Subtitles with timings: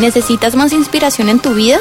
[0.00, 1.78] ¿Necesitas más inspiración en tu vida?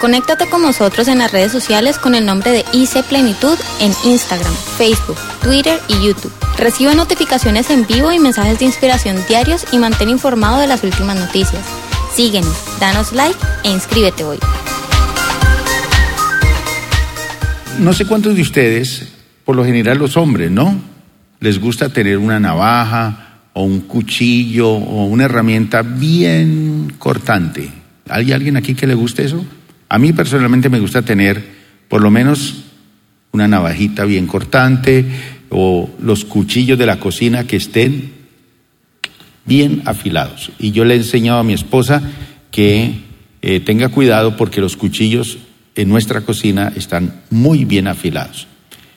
[0.00, 4.52] Conéctate con nosotros en las redes sociales con el nombre de IC Plenitud en Instagram,
[4.76, 6.32] Facebook, Twitter y YouTube.
[6.58, 11.16] Recibe notificaciones en vivo y mensajes de inspiración diarios y mantén informado de las últimas
[11.16, 11.64] noticias.
[12.12, 14.40] Síguenos, danos like e inscríbete hoy.
[17.78, 19.12] No sé cuántos de ustedes,
[19.44, 20.76] por lo general los hombres, ¿no?
[21.38, 27.68] Les gusta tener una navaja, o un cuchillo o una herramienta bien cortante.
[28.08, 29.44] ¿Hay alguien aquí que le guste eso?
[29.88, 31.44] A mí personalmente me gusta tener
[31.88, 32.64] por lo menos
[33.32, 35.04] una navajita bien cortante
[35.50, 38.12] o los cuchillos de la cocina que estén
[39.44, 40.52] bien afilados.
[40.58, 42.02] Y yo le he enseñado a mi esposa
[42.50, 43.00] que
[43.42, 45.38] eh, tenga cuidado porque los cuchillos
[45.74, 48.46] en nuestra cocina están muy bien afilados.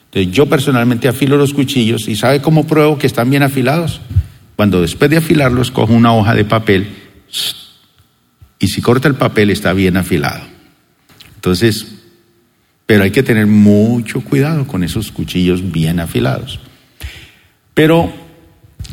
[0.06, 4.00] Entonces yo personalmente afilo los cuchillos y ¿sabe cómo pruebo que están bien afilados?
[4.56, 6.88] Cuando después de afilarlos cojo una hoja de papel
[8.58, 10.42] y si corta el papel está bien afilado.
[11.34, 11.86] Entonces,
[12.86, 16.60] pero hay que tener mucho cuidado con esos cuchillos bien afilados.
[17.74, 18.12] Pero,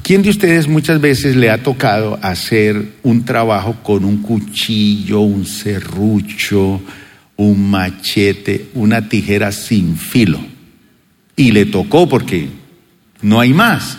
[0.02, 5.46] ¿quién de ustedes muchas veces le ha tocado hacer un trabajo con un cuchillo, un
[5.46, 6.82] serrucho,
[7.38, 10.40] un machete, una tijera sin filo?
[11.36, 12.50] Y le tocó porque
[13.22, 13.98] no hay más.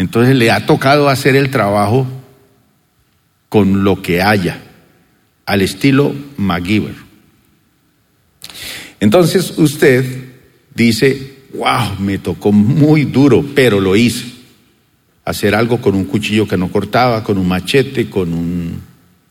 [0.00, 2.06] Entonces le ha tocado hacer el trabajo
[3.50, 4.58] con lo que haya,
[5.44, 6.94] al estilo MacGyver.
[8.98, 10.24] Entonces usted
[10.74, 14.24] dice, wow, me tocó muy duro, pero lo hice.
[15.26, 18.80] Hacer algo con un cuchillo que no cortaba, con un machete, con un,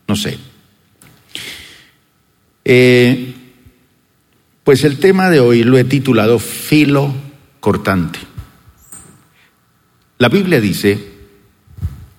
[0.06, 0.38] no sé.
[2.64, 3.34] Eh,
[4.62, 7.12] pues el tema de hoy lo he titulado filo
[7.58, 8.29] cortante.
[10.20, 11.02] La Biblia dice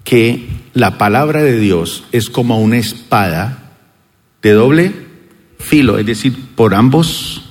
[0.04, 3.78] que la palabra de Dios es como una espada
[4.42, 4.92] de doble
[5.60, 7.44] filo, es decir, por ambos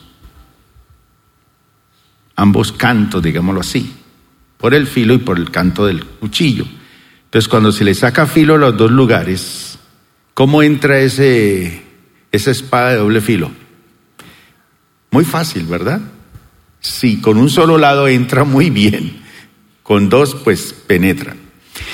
[2.35, 3.93] ambos cantos, digámoslo así,
[4.59, 6.65] por el filo y por el canto del cuchillo.
[7.27, 9.79] Entonces, cuando se le saca filo a los dos lugares,
[10.35, 11.81] ¿cómo entra ese,
[12.33, 13.53] esa espada de doble filo?
[15.13, 16.01] Muy fácil, ¿verdad?
[16.81, 19.20] Sí, con un solo lado entra muy bien
[19.91, 21.35] con dos pues penetra.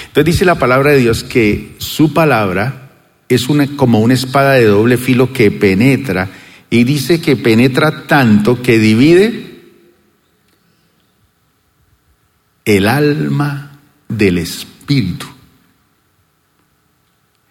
[0.09, 2.91] Entonces dice la palabra de Dios que su palabra
[3.27, 6.29] es una, como una espada de doble filo que penetra
[6.69, 9.63] y dice que penetra tanto que divide
[12.67, 13.81] el alma
[14.11, 15.25] del espíritu.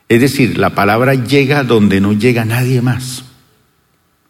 [0.08, 3.24] Es decir, la palabra llega donde no llega nadie más.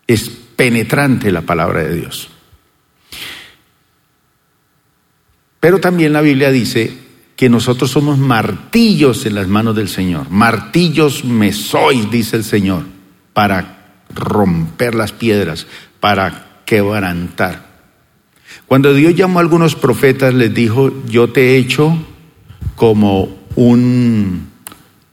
[0.08, 2.30] Es penetrante la palabra de Dios.
[5.66, 6.96] Pero también la Biblia dice
[7.36, 10.30] que nosotros somos martillos en las manos del Señor.
[10.30, 12.84] Martillos me sois, dice el Señor,
[13.34, 15.66] para romper las piedras,
[16.00, 17.66] para quebrantar.
[18.68, 21.98] Cuando Dios llamó a algunos profetas, les dijo, yo te he hecho
[22.76, 24.48] como un,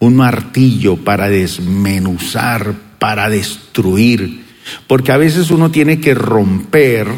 [0.01, 4.45] un martillo para desmenuzar, para destruir.
[4.87, 7.09] Porque a veces uno tiene que romper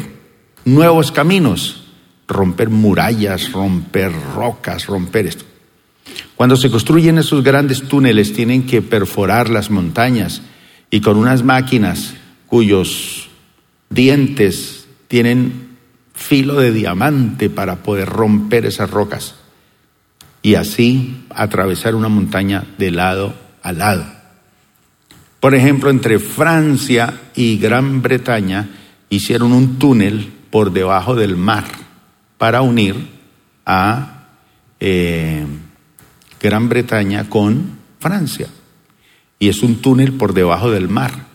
[0.63, 1.81] nuevos caminos
[2.27, 5.45] romper murallas, romper rocas, romper esto.
[6.35, 10.41] Cuando se construyen esos grandes túneles tienen que perforar las montañas
[10.89, 12.15] y con unas máquinas
[12.47, 13.29] cuyos
[13.89, 15.77] dientes tienen
[16.13, 19.35] filo de diamante para poder romper esas rocas
[20.41, 24.05] y así atravesar una montaña de lado a lado.
[25.39, 28.69] Por ejemplo, entre Francia y Gran Bretaña
[29.09, 31.84] hicieron un túnel por debajo del mar
[32.37, 32.95] para unir
[33.65, 34.25] a
[34.79, 35.45] eh,
[36.41, 38.47] Gran Bretaña con Francia.
[39.39, 41.25] Y es un túnel por debajo del mar.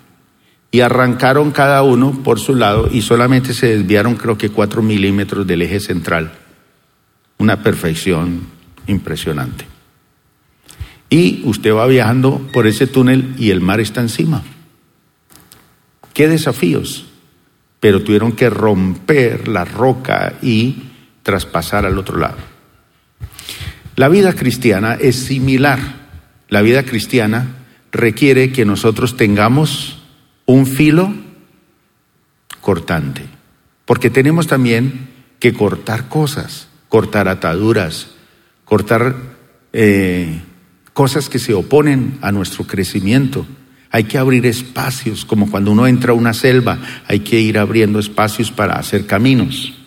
[0.71, 5.47] Y arrancaron cada uno por su lado y solamente se desviaron creo que cuatro milímetros
[5.47, 6.33] del eje central.
[7.39, 8.43] Una perfección
[8.87, 9.66] impresionante.
[11.09, 14.42] Y usted va viajando por ese túnel y el mar está encima.
[16.15, 17.07] Qué desafíos.
[17.80, 20.90] Pero tuvieron que romper la roca y
[21.30, 22.38] traspasar al otro lado.
[23.94, 25.78] La vida cristiana es similar.
[26.48, 27.54] La vida cristiana
[27.92, 30.03] requiere que nosotros tengamos
[30.44, 31.15] un filo
[32.60, 33.22] cortante,
[33.84, 38.09] porque tenemos también que cortar cosas, cortar ataduras,
[38.65, 39.15] cortar
[39.72, 40.41] eh,
[40.92, 43.47] cosas que se oponen a nuestro crecimiento.
[43.92, 48.00] Hay que abrir espacios, como cuando uno entra a una selva, hay que ir abriendo
[48.00, 49.79] espacios para hacer caminos.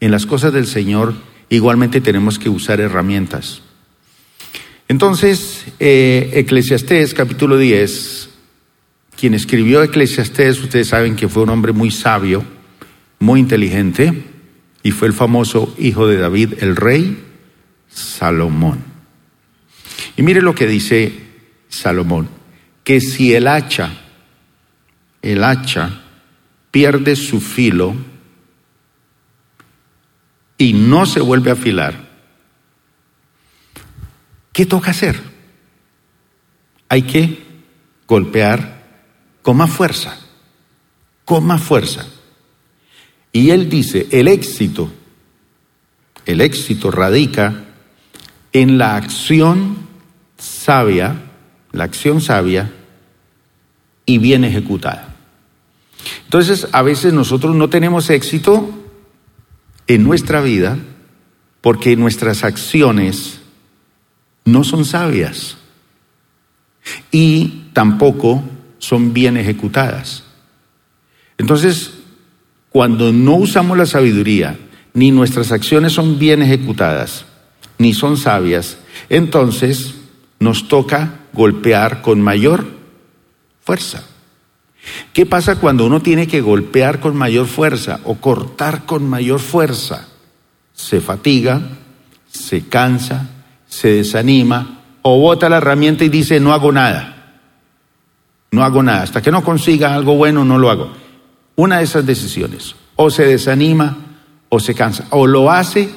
[0.00, 1.14] En las cosas del Señor
[1.48, 3.62] igualmente tenemos que usar herramientas.
[4.88, 8.30] Entonces, eh, Eclesiastés capítulo 10,
[9.18, 12.44] quien escribió Eclesiastés, ustedes saben que fue un hombre muy sabio,
[13.18, 14.24] muy inteligente,
[14.82, 17.18] y fue el famoso hijo de David, el rey
[17.88, 18.78] Salomón.
[20.16, 21.12] Y mire lo que dice
[21.68, 22.28] Salomón,
[22.84, 23.92] que si el hacha,
[25.22, 26.02] el hacha
[26.70, 27.96] pierde su filo
[30.58, 32.08] y no se vuelve a afilar,
[34.52, 35.20] ¿qué toca hacer?
[36.88, 37.44] Hay que
[38.06, 38.84] golpear
[39.42, 40.18] con más fuerza,
[41.24, 42.06] con más fuerza.
[43.32, 44.90] Y él dice, el éxito,
[46.24, 47.64] el éxito radica
[48.52, 49.76] en la acción
[50.38, 51.22] sabia,
[51.72, 52.72] la acción sabia
[54.06, 55.14] y bien ejecutada.
[56.24, 58.85] Entonces, a veces nosotros no tenemos éxito
[59.86, 60.78] en nuestra vida
[61.60, 63.40] porque nuestras acciones
[64.44, 65.56] no son sabias
[67.10, 68.42] y tampoco
[68.78, 70.22] son bien ejecutadas.
[71.38, 71.94] Entonces,
[72.70, 74.58] cuando no usamos la sabiduría,
[74.94, 77.26] ni nuestras acciones son bien ejecutadas,
[77.78, 78.78] ni son sabias,
[79.08, 79.94] entonces
[80.38, 82.66] nos toca golpear con mayor
[83.62, 84.04] fuerza.
[85.12, 90.08] ¿Qué pasa cuando uno tiene que golpear con mayor fuerza o cortar con mayor fuerza?
[90.72, 91.60] Se fatiga,
[92.30, 93.28] se cansa,
[93.68, 97.40] se desanima o bota la herramienta y dice no hago nada.
[98.50, 99.02] No hago nada.
[99.02, 100.92] Hasta que no consiga algo bueno no lo hago.
[101.56, 102.74] Una de esas decisiones.
[102.96, 103.96] O se desanima
[104.48, 105.06] o se cansa.
[105.10, 105.90] O lo hace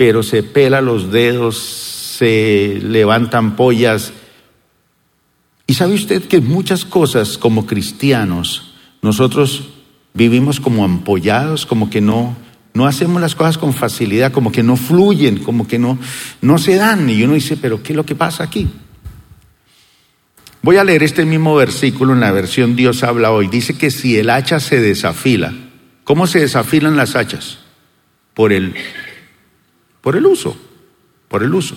[0.00, 4.14] pero se pela los dedos, se levantan pollas,
[5.70, 8.72] y sabe usted que muchas cosas como cristianos,
[9.02, 9.68] nosotros
[10.14, 12.36] vivimos como ampollados, como que no,
[12.74, 15.96] no hacemos las cosas con facilidad, como que no fluyen, como que no,
[16.40, 17.08] no se dan.
[17.08, 18.68] Y uno dice, pero ¿qué es lo que pasa aquí?
[20.60, 23.46] Voy a leer este mismo versículo en la versión Dios habla hoy.
[23.46, 25.54] Dice que si el hacha se desafila,
[26.02, 27.60] ¿cómo se desafilan las hachas?
[28.34, 28.74] Por el,
[30.00, 30.56] por el uso,
[31.28, 31.76] por el uso.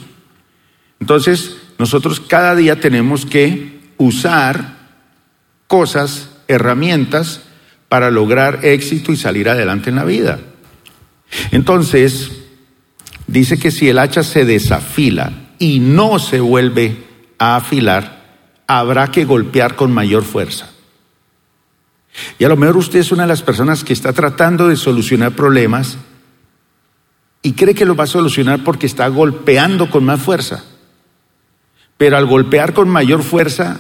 [1.00, 4.78] Entonces, nosotros cada día tenemos que usar
[5.68, 7.42] cosas, herramientas
[7.90, 10.40] para lograr éxito y salir adelante en la vida.
[11.52, 12.32] Entonces,
[13.28, 17.04] dice que si el hacha se desafila y no se vuelve
[17.38, 18.24] a afilar,
[18.68, 20.70] habrá que golpear con mayor fuerza.
[22.38, 25.32] Y a lo mejor usted es una de las personas que está tratando de solucionar
[25.32, 25.98] problemas
[27.42, 30.64] y cree que lo va a solucionar porque está golpeando con más fuerza.
[31.98, 33.80] Pero al golpear con mayor fuerza,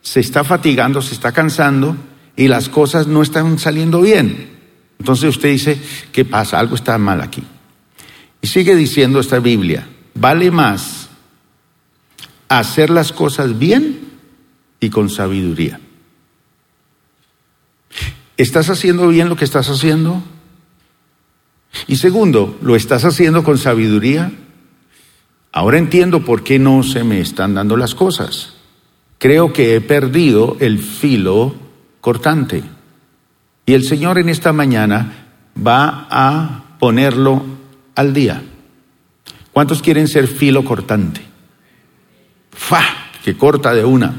[0.00, 1.96] se está fatigando, se está cansando
[2.36, 4.50] y las cosas no están saliendo bien.
[4.98, 5.80] Entonces usted dice,
[6.12, 6.58] ¿qué pasa?
[6.58, 7.42] Algo está mal aquí.
[8.40, 11.08] Y sigue diciendo esta Biblia, vale más
[12.48, 14.00] hacer las cosas bien
[14.80, 15.80] y con sabiduría.
[18.36, 20.22] ¿Estás haciendo bien lo que estás haciendo?
[21.86, 24.32] Y segundo, ¿lo estás haciendo con sabiduría?
[25.56, 28.54] Ahora entiendo por qué no se me están dando las cosas.
[29.18, 31.54] Creo que he perdido el filo
[32.00, 32.64] cortante.
[33.64, 37.44] Y el Señor en esta mañana va a ponerlo
[37.94, 38.42] al día.
[39.52, 41.20] ¿Cuántos quieren ser filo cortante?
[42.50, 42.82] ¡Fa!
[43.24, 44.12] Que corta de una.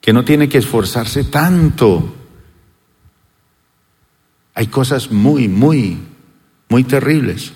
[0.00, 2.14] Que no tiene que esforzarse tanto.
[4.54, 5.98] Hay cosas muy, muy,
[6.68, 7.52] muy terribles.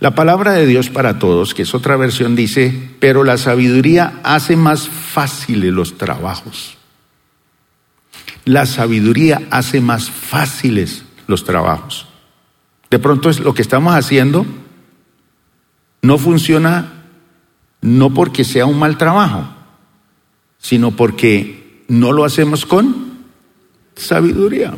[0.00, 4.56] La palabra de Dios para todos, que es otra versión, dice, pero la sabiduría hace
[4.56, 6.78] más fáciles los trabajos.
[8.46, 12.06] La sabiduría hace más fáciles los trabajos.
[12.90, 14.46] De pronto es lo que estamos haciendo
[16.02, 16.92] no funciona
[17.82, 19.48] no porque sea un mal trabajo,
[20.58, 23.18] sino porque no lo hacemos con
[23.96, 24.76] sabiduría.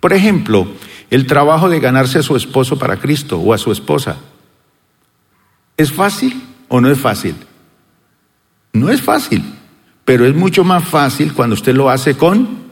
[0.00, 0.66] Por ejemplo,
[1.14, 4.16] el trabajo de ganarse a su esposo para Cristo o a su esposa.
[5.76, 7.36] ¿Es fácil o no es fácil?
[8.72, 9.44] No es fácil,
[10.04, 12.64] pero es mucho más fácil cuando usted lo hace con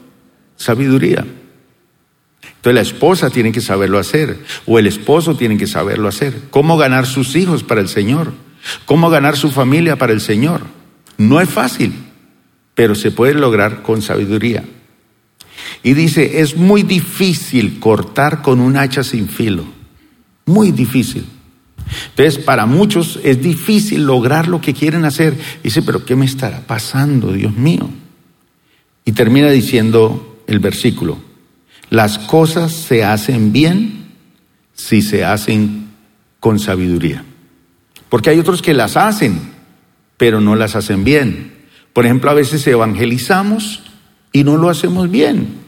[0.57, 1.25] sabiduría.
[2.43, 6.41] Entonces la esposa tiene que saberlo hacer o el esposo tiene que saberlo hacer.
[6.49, 8.33] ¿Cómo ganar sus hijos para el Señor?
[8.85, 10.63] ¿Cómo ganar su familia para el Señor?
[11.17, 11.93] No es fácil,
[12.75, 14.65] pero se puede lograr con sabiduría.
[15.83, 19.65] Y dice, es muy difícil cortar con un hacha sin filo.
[20.45, 21.25] Muy difícil.
[22.09, 25.37] Entonces, para muchos es difícil lograr lo que quieren hacer.
[25.61, 27.89] Dice, pero ¿qué me estará pasando, Dios mío?
[29.05, 31.17] Y termina diciendo el versículo,
[31.89, 34.05] las cosas se hacen bien
[34.73, 35.89] si se hacen
[36.39, 37.23] con sabiduría.
[38.09, 39.51] Porque hay otros que las hacen,
[40.17, 41.53] pero no las hacen bien.
[41.91, 43.83] Por ejemplo, a veces evangelizamos
[44.31, 45.62] y no lo hacemos bien.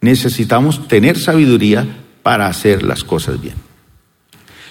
[0.00, 1.86] Necesitamos tener sabiduría
[2.22, 3.54] para hacer las cosas bien.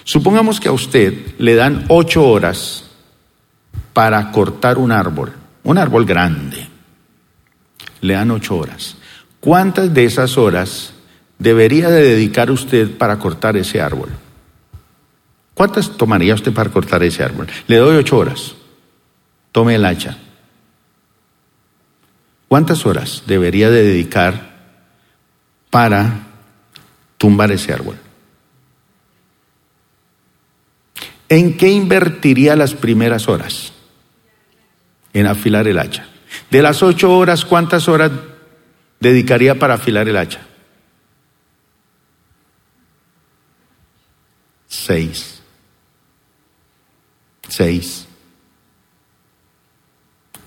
[0.04, 2.84] Supongamos que a usted le dan ocho horas
[3.92, 5.32] para cortar un árbol,
[5.62, 6.68] un árbol grande.
[8.00, 8.96] Le dan ocho horas.
[9.40, 10.94] ¿Cuántas de esas horas
[11.38, 14.08] debería de dedicar usted para cortar ese árbol?
[15.54, 17.46] ¿Cuántas tomaría usted para cortar ese árbol?
[17.66, 18.54] Le doy ocho horas.
[19.52, 20.16] Tome el hacha.
[22.48, 24.49] ¿Cuántas horas debería de dedicar
[25.70, 26.26] para
[27.16, 27.96] tumbar ese árbol?
[31.28, 33.72] ¿En qué invertiría las primeras horas?
[35.12, 36.08] En afilar el hacha.
[36.50, 38.10] De las ocho horas, ¿cuántas horas
[38.98, 40.40] dedicaría para afilar el hacha?
[44.66, 45.40] Seis.
[47.48, 48.06] Seis.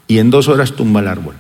[0.07, 1.35] Y en dos horas tumba el árbol.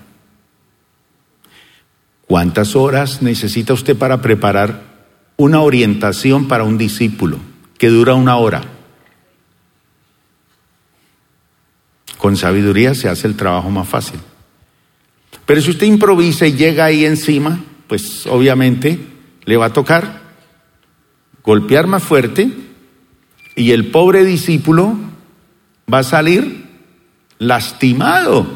[2.33, 4.81] ¿Cuántas horas necesita usted para preparar
[5.37, 7.37] una orientación para un discípulo
[7.77, 8.63] que dura una hora?
[12.17, 14.19] Con sabiduría se hace el trabajo más fácil.
[15.45, 18.97] Pero si usted improvisa y llega ahí encima, pues obviamente
[19.45, 20.21] le va a tocar
[21.43, 22.51] golpear más fuerte
[23.55, 24.95] y el pobre discípulo
[25.93, 26.65] va a salir
[27.37, 28.47] lastimado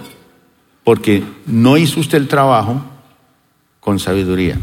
[0.83, 2.96] porque no hizo usted el trabajo
[3.87, 4.57] con sabiduría.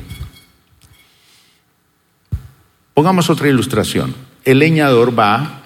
[2.93, 4.14] Pongamos otra ilustración.
[4.45, 5.62] El leñador va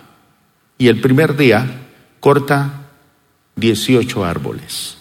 [0.78, 1.66] y el primer día
[2.20, 2.86] corta
[3.56, 4.98] 18 árboles.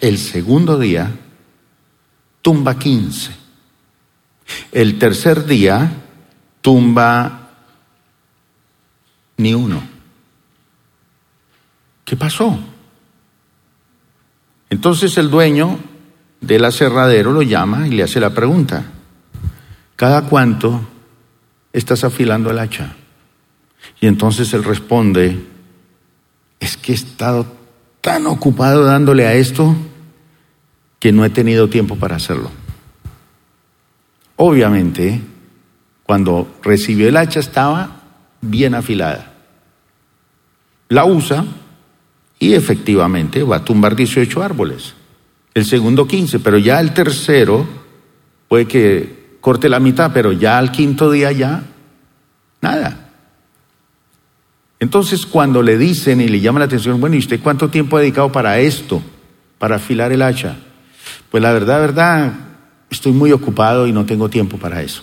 [0.00, 1.08] El segundo día
[2.42, 3.30] tumba 15.
[4.72, 5.88] El tercer día
[6.60, 7.50] tumba
[9.36, 9.84] ni uno.
[12.04, 12.58] ¿Qué pasó?
[14.68, 15.89] Entonces el dueño
[16.40, 18.84] del aserradero lo llama y le hace la pregunta,
[19.96, 20.80] ¿cada cuánto
[21.72, 22.96] estás afilando el hacha?
[24.00, 25.46] Y entonces él responde,
[26.58, 27.46] es que he estado
[28.00, 29.76] tan ocupado dándole a esto
[30.98, 32.50] que no he tenido tiempo para hacerlo.
[34.36, 35.20] Obviamente,
[36.04, 38.00] cuando recibió el hacha estaba
[38.40, 39.34] bien afilada.
[40.88, 41.44] La usa
[42.38, 44.94] y efectivamente va a tumbar 18 árboles.
[45.54, 47.66] El segundo 15, pero ya el tercero
[48.48, 51.62] puede que corte la mitad, pero ya al quinto día ya
[52.60, 53.08] nada.
[54.78, 58.00] Entonces cuando le dicen y le llama la atención, bueno, ¿y usted cuánto tiempo ha
[58.00, 59.02] dedicado para esto,
[59.58, 60.56] para afilar el hacha?
[61.30, 62.32] Pues la verdad, verdad,
[62.88, 65.02] estoy muy ocupado y no tengo tiempo para eso.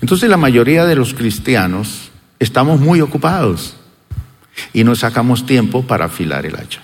[0.00, 3.76] Entonces la mayoría de los cristianos estamos muy ocupados
[4.72, 6.82] y no sacamos tiempo para afilar el hacha.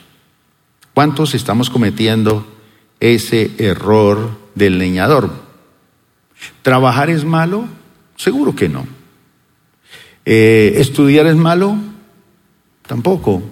[0.98, 2.44] ¿Cuántos estamos cometiendo
[2.98, 5.30] ese error del leñador?
[6.62, 7.66] ¿Trabajar es malo?
[8.16, 8.84] Seguro que no.
[10.24, 11.76] Eh, ¿Estudiar es malo?
[12.84, 13.44] Tampoco.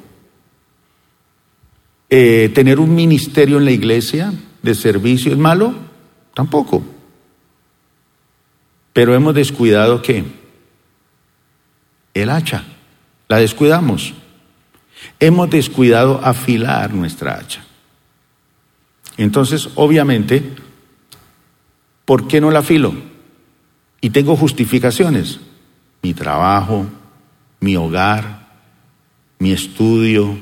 [2.10, 5.72] Eh, ¿Tener un ministerio en la iglesia de servicio es malo?
[6.34, 6.82] Tampoco.
[8.92, 10.24] Pero hemos descuidado qué?
[12.12, 12.64] El hacha.
[13.28, 14.14] La descuidamos.
[15.20, 17.64] Hemos descuidado afilar nuestra hacha.
[19.16, 20.42] Entonces, obviamente,
[22.04, 22.94] ¿por qué no la afilo?
[24.00, 25.40] Y tengo justificaciones
[26.02, 26.86] mi trabajo,
[27.58, 28.46] mi hogar,
[29.40, 30.38] mi estudio,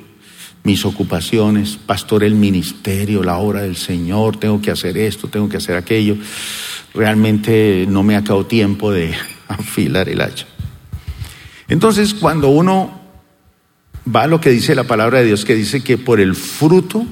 [0.62, 5.56] mis ocupaciones, pastor el ministerio, la obra del Señor, tengo que hacer esto, tengo que
[5.56, 6.16] hacer aquello.
[6.92, 9.14] Realmente no me ha quedado tiempo de
[9.48, 10.46] afilar el hacha.
[11.68, 13.03] Entonces, cuando uno
[14.12, 17.06] va lo que dice la palabra de Dios, que dice que por el fruto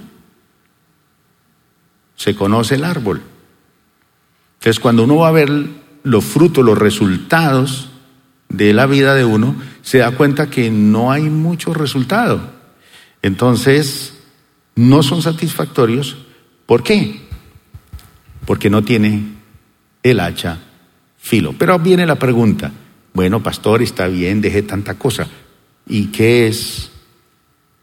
[2.16, 3.22] se conoce el árbol.
[4.54, 5.50] Entonces, cuando uno va a ver
[6.04, 7.90] los frutos, los resultados,
[8.52, 12.40] de la vida de uno, se da cuenta que no hay mucho resultado.
[13.22, 14.14] Entonces,
[14.76, 16.18] no son satisfactorios.
[16.66, 17.22] ¿Por qué?
[18.44, 19.24] Porque no tiene
[20.02, 20.58] el hacha
[21.16, 21.54] filo.
[21.58, 22.72] Pero viene la pregunta,
[23.14, 25.26] bueno, pastor, está bien, deje tanta cosa.
[25.86, 26.90] ¿Y qué es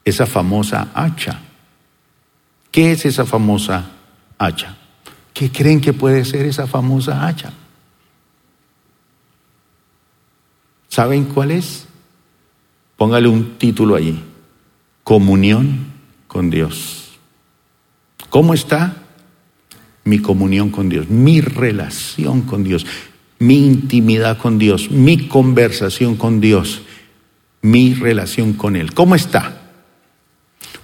[0.06, 1.40] esa famosa hacha?
[2.72, 3.92] ¿Qué es esa famosa
[4.38, 4.78] hacha?
[5.34, 7.54] ¿Qué creen que puede ser esa famosa hacha?
[10.90, 11.86] ¿Saben cuál es?
[12.98, 14.22] Póngale un título allí.
[15.04, 15.88] Comunión
[16.28, 17.18] con Dios.
[18.30, 18.96] ¿Cómo está
[20.04, 21.10] mi comunión con Dios?
[21.10, 22.86] Mi relación con Dios.
[23.40, 24.92] Mi intimidad con Dios.
[24.92, 26.82] Mi conversación con Dios.
[27.62, 28.94] Mi relación con Él.
[28.94, 29.62] ¿Cómo está?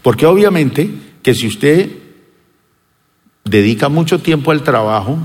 [0.01, 0.89] Porque obviamente
[1.23, 1.89] que si usted
[3.43, 5.17] dedica mucho tiempo al trabajo,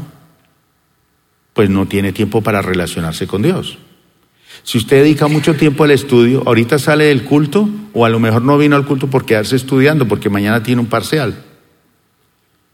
[1.52, 3.78] pues no tiene tiempo para relacionarse con Dios.
[4.62, 8.42] Si usted dedica mucho tiempo al estudio, ahorita sale del culto o a lo mejor
[8.42, 11.44] no vino al culto por quedarse estudiando porque mañana tiene un parcial.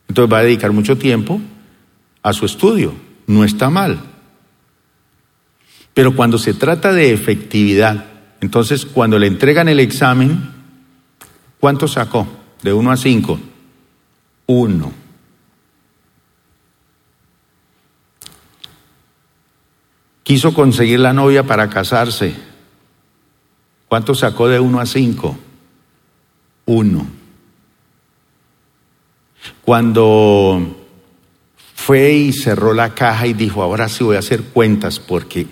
[0.09, 1.41] Entonces va a dedicar mucho tiempo
[2.23, 2.95] a su estudio.
[3.27, 4.01] No está mal.
[5.95, 10.51] Pero cuando se trata de efectividad, entonces cuando le entregan el examen,
[11.61, 12.27] ¿cuánto sacó?
[12.63, 13.41] De 1 a 5.
[14.47, 14.93] 1.
[20.23, 22.35] Quiso conseguir la novia para casarse.
[23.89, 25.39] ¿Cuánto sacó de 1 a 5?
[26.67, 27.07] 1.
[29.65, 30.87] Cuando
[31.75, 35.47] fue y cerró la caja y dijo, ahora sí voy a hacer cuentas porque,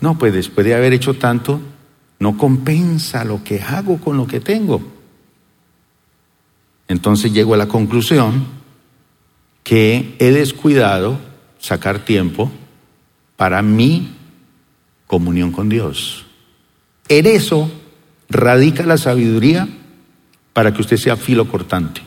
[0.00, 1.60] no, pues después de haber hecho tanto,
[2.18, 4.80] no compensa lo que hago con lo que tengo.
[6.88, 8.46] Entonces llego a la conclusión
[9.62, 11.18] que he descuidado
[11.58, 12.50] sacar tiempo
[13.36, 14.16] para mi
[15.06, 16.24] comunión con Dios.
[17.08, 17.70] En eso
[18.28, 19.68] radica la sabiduría
[20.52, 22.00] para que usted sea filo cortante.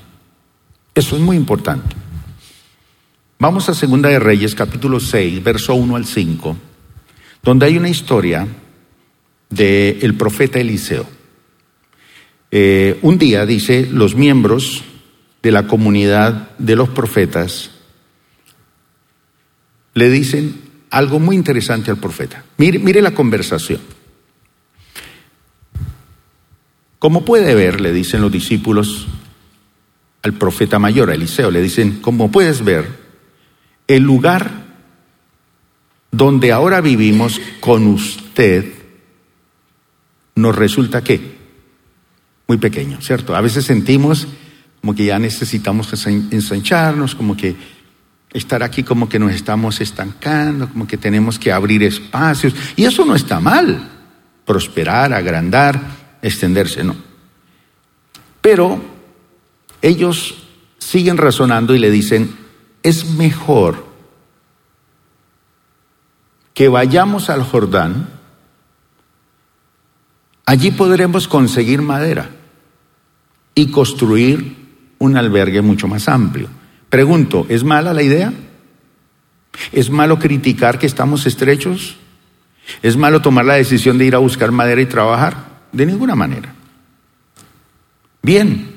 [0.93, 1.95] Eso es muy importante.
[3.39, 6.57] Vamos a Segunda de Reyes, capítulo 6, verso 1 al 5,
[7.43, 8.47] donde hay una historia
[9.49, 11.05] del el profeta Eliseo.
[12.51, 14.83] Eh, un día, dice, los miembros
[15.41, 17.71] de la comunidad de los profetas
[19.93, 22.43] le dicen algo muy interesante al profeta.
[22.57, 23.81] Mire, mire la conversación.
[26.99, 29.07] Como puede ver, le dicen los discípulos
[30.21, 32.85] al profeta mayor, a Eliseo, le dicen, como puedes ver,
[33.87, 34.60] el lugar
[36.11, 38.73] donde ahora vivimos con usted
[40.35, 41.39] nos resulta que
[42.47, 43.35] muy pequeño, ¿cierto?
[43.35, 44.27] A veces sentimos
[44.81, 47.55] como que ya necesitamos ensancharnos, como que
[48.33, 52.53] estar aquí como que nos estamos estancando, como que tenemos que abrir espacios.
[52.75, 53.89] Y eso no está mal,
[54.45, 55.79] prosperar, agrandar,
[56.21, 56.95] extenderse, no.
[58.41, 58.81] Pero
[59.81, 60.43] ellos
[60.79, 62.35] siguen razonando y le dicen,
[62.81, 63.90] es mejor
[66.53, 68.07] que vayamos al Jordán,
[70.45, 72.29] allí podremos conseguir madera
[73.55, 74.57] y construir
[74.99, 76.49] un albergue mucho más amplio.
[76.89, 78.33] Pregunto, ¿es mala la idea?
[79.71, 81.97] ¿Es malo criticar que estamos estrechos?
[82.81, 85.61] ¿Es malo tomar la decisión de ir a buscar madera y trabajar?
[85.71, 86.53] De ninguna manera.
[88.21, 88.75] Bien,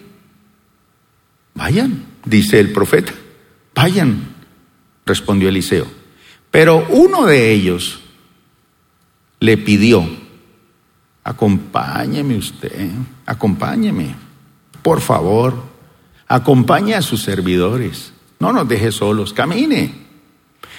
[1.55, 3.13] vayan, dice el profeta.
[3.75, 4.35] Vayan,
[5.05, 6.04] respondió Eliseo.
[6.55, 7.99] Pero uno de ellos
[9.41, 10.09] le pidió,
[11.25, 12.93] acompáñeme usted,
[13.27, 14.15] acompáñeme,
[14.81, 15.53] por favor,
[16.29, 20.07] acompañe a sus servidores, no nos deje solos, camine.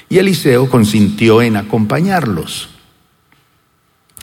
[0.08, 2.70] Y Eliseo consintió en acompañarlos.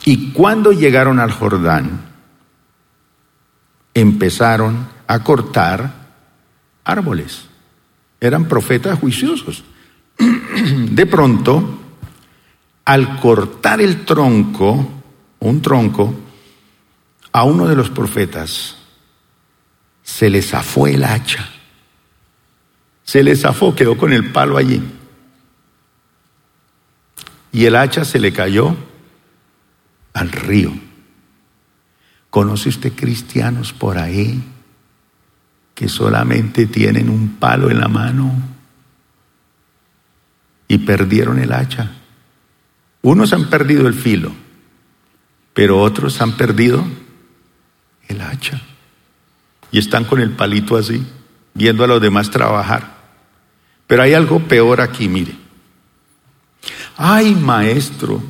[0.05, 2.01] Y cuando llegaron al Jordán,
[3.93, 5.93] empezaron a cortar
[6.83, 7.45] árboles
[8.19, 9.63] eran profetas juiciosos.
[10.17, 11.79] De pronto,
[12.85, 14.89] al cortar el tronco,
[15.39, 16.13] un tronco,
[17.31, 18.77] a uno de los profetas
[20.03, 21.49] se le zafó el hacha.
[23.03, 24.81] Se le zafó, quedó con el palo allí.
[27.51, 28.75] Y el hacha se le cayó
[30.13, 30.73] al río.
[32.29, 34.43] ¿Conoce usted cristianos por ahí
[35.75, 38.52] que solamente tienen un palo en la mano
[40.67, 41.91] y perdieron el hacha.
[43.01, 44.31] Unos han perdido el filo,
[45.53, 46.85] pero otros han perdido
[48.07, 48.61] el hacha.
[49.71, 51.05] Y están con el palito así,
[51.53, 52.97] viendo a los demás trabajar.
[53.87, 55.35] Pero hay algo peor aquí, mire.
[56.95, 58.21] Ay, maestro,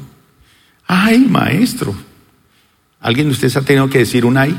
[0.88, 1.94] ay, maestro.
[3.00, 4.58] ¿Alguien de ustedes ha tenido que decir un ay?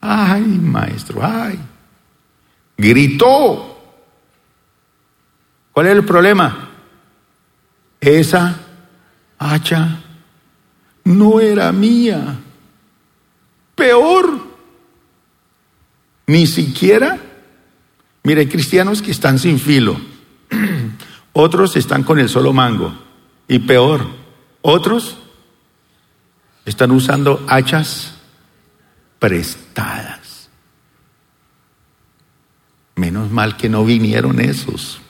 [0.00, 1.58] Ay, maestro, ay
[2.76, 3.72] gritó.
[5.72, 6.65] ¿Cuál es el problema?
[8.06, 8.56] Esa
[9.36, 9.98] hacha
[11.02, 12.38] no era mía.
[13.74, 14.46] Peor,
[16.28, 17.18] ni siquiera,
[18.22, 19.96] mire, hay cristianos que están sin filo,
[21.32, 22.96] otros están con el solo mango,
[23.48, 24.06] y peor,
[24.62, 25.18] otros
[26.64, 28.14] están usando hachas
[29.18, 30.48] prestadas.
[32.94, 35.00] Menos mal que no vinieron esos.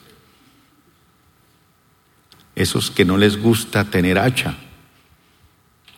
[2.57, 4.57] Esos que no les gusta tener hacha.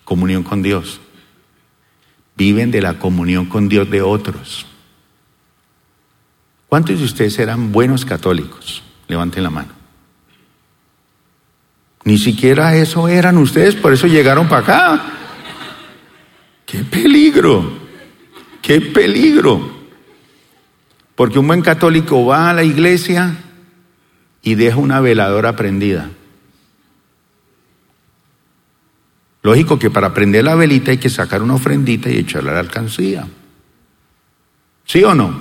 [0.04, 1.00] Comunión con Dios.
[2.36, 4.64] viven de la comunión con Dios de otros.
[6.68, 8.82] ¿Cuántos de ustedes eran buenos católicos?
[9.08, 9.72] Levanten la mano.
[12.04, 15.02] Ni siquiera eso eran ustedes, por eso llegaron para acá.
[16.64, 17.72] ¡Qué peligro!
[18.62, 19.78] ¡Qué peligro!
[21.16, 23.36] Porque un buen católico va a la iglesia
[24.42, 26.10] y deja una veladora prendida.
[29.48, 32.60] Lógico que para prender la velita hay que sacar una ofrendita y echarla a la
[32.60, 33.26] alcancía.
[34.84, 35.40] ¿Sí o no?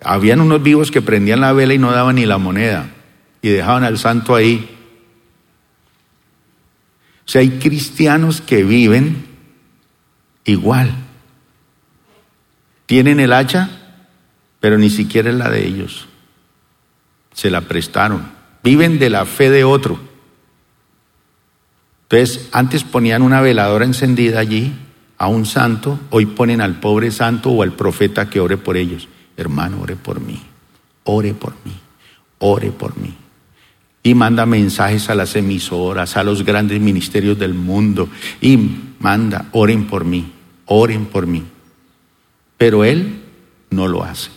[0.00, 2.88] Habían unos vivos que prendían la vela y no daban ni la moneda
[3.42, 4.70] y dejaban al santo ahí.
[7.26, 9.26] O sea, hay cristianos que viven
[10.44, 10.94] igual.
[12.86, 13.68] Tienen el hacha,
[14.60, 16.06] pero ni siquiera es la de ellos.
[17.32, 18.30] Se la prestaron.
[18.62, 20.07] Viven de la fe de otro.
[22.10, 24.72] Entonces, antes ponían una veladora encendida allí
[25.18, 29.08] a un santo, hoy ponen al pobre santo o al profeta que ore por ellos.
[29.36, 30.40] Hermano, ore por mí,
[31.04, 31.74] ore por mí,
[32.38, 33.14] ore por mí.
[34.02, 38.08] Y manda mensajes a las emisoras, a los grandes ministerios del mundo,
[38.40, 38.56] y
[39.00, 40.32] manda, oren por mí,
[40.64, 41.44] oren por mí.
[42.56, 43.22] Pero él
[43.68, 44.30] no lo hace.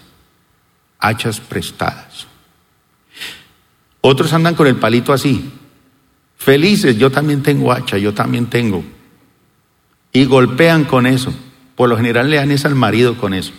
[1.00, 2.28] Hachas prestadas.
[4.02, 5.52] Otros andan con el palito así,
[6.42, 8.84] Felices, yo también tengo hacha, yo también tengo.
[10.12, 11.32] Y golpean con eso.
[11.76, 13.54] Por lo general le dan es al marido con eso.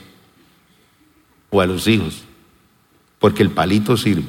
[1.50, 2.24] O a los hijos.
[3.20, 4.24] Porque el palito sirve.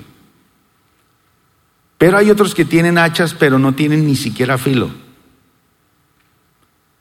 [1.97, 4.91] Pero hay otros que tienen hachas pero no tienen ni siquiera filo.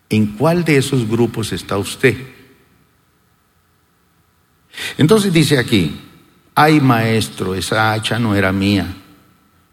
[0.08, 2.16] ¿En cuál de esos grupos está usted?
[4.96, 6.00] Entonces dice aquí,
[6.54, 9.01] ay maestro, esa hacha no era mía.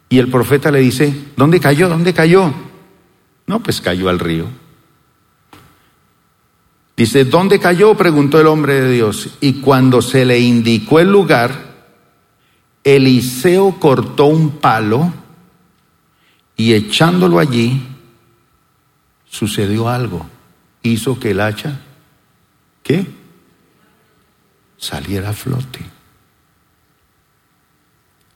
[0.10, 1.88] Y el profeta le dice, ¿dónde cayó?
[1.88, 2.52] ¿Dónde cayó?
[3.46, 4.48] No, pues cayó al río.
[6.98, 7.96] Dice, ¿dónde cayó?
[7.96, 9.38] preguntó el hombre de Dios.
[9.40, 11.70] Y cuando se le indicó el lugar,
[12.84, 15.14] Eliseo cortó un palo
[16.58, 17.82] y echándolo allí,
[19.30, 20.28] sucedió algo.
[20.84, 21.80] Hizo que el hacha,
[22.84, 23.06] ¿qué?
[24.78, 25.99] Saliera a flote.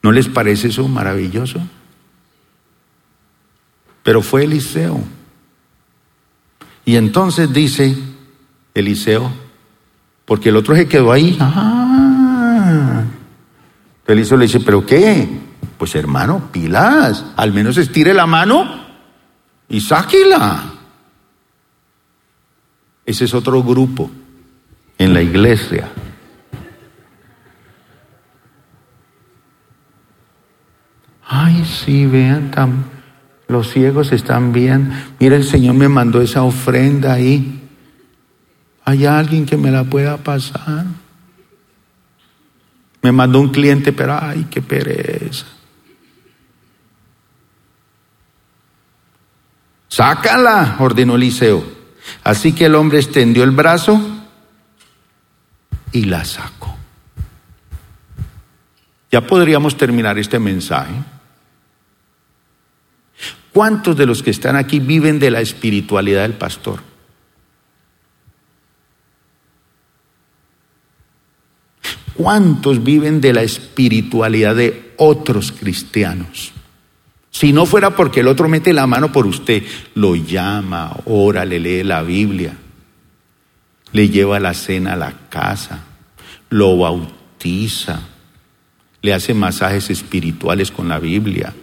[0.03, 1.61] ¿No les parece eso maravilloso?
[4.03, 5.01] Pero fue Eliseo.
[6.85, 7.97] Y entonces dice
[8.73, 9.31] Eliseo,
[10.25, 11.37] porque el otro se quedó ahí.
[11.39, 13.03] Ah.
[14.05, 15.39] Eliseo le dice, ¿pero qué?
[15.77, 18.83] Pues hermano, pilas, al menos estire la mano
[19.69, 20.63] y sáquela.
[23.05, 24.11] Ese es otro grupo
[24.97, 25.89] en la iglesia.
[31.35, 32.51] Ay, sí, vean,
[33.47, 34.93] los ciegos están bien.
[35.19, 37.67] Mira, el Señor me mandó esa ofrenda ahí.
[38.85, 40.85] ¿Hay alguien que me la pueda pasar?
[43.01, 45.47] Me mandó un cliente, pero ay, qué pereza.
[49.87, 51.63] Sácala, ordenó Eliseo.
[52.23, 53.99] Así que el hombre extendió el brazo
[55.91, 56.77] y la sacó.
[59.11, 60.93] Ya podríamos terminar este mensaje.
[63.53, 66.79] ¿Cuántos de los que están aquí viven de la espiritualidad del pastor?
[72.15, 76.51] ¿Cuántos viven de la espiritualidad de otros cristianos?
[77.29, 79.63] Si no fuera porque el otro mete la mano por usted,
[79.95, 82.55] lo llama, ora, le lee la Biblia,
[83.91, 85.83] le lleva la cena a la casa,
[86.49, 88.01] lo bautiza,
[89.01, 91.53] le hace masajes espirituales con la Biblia,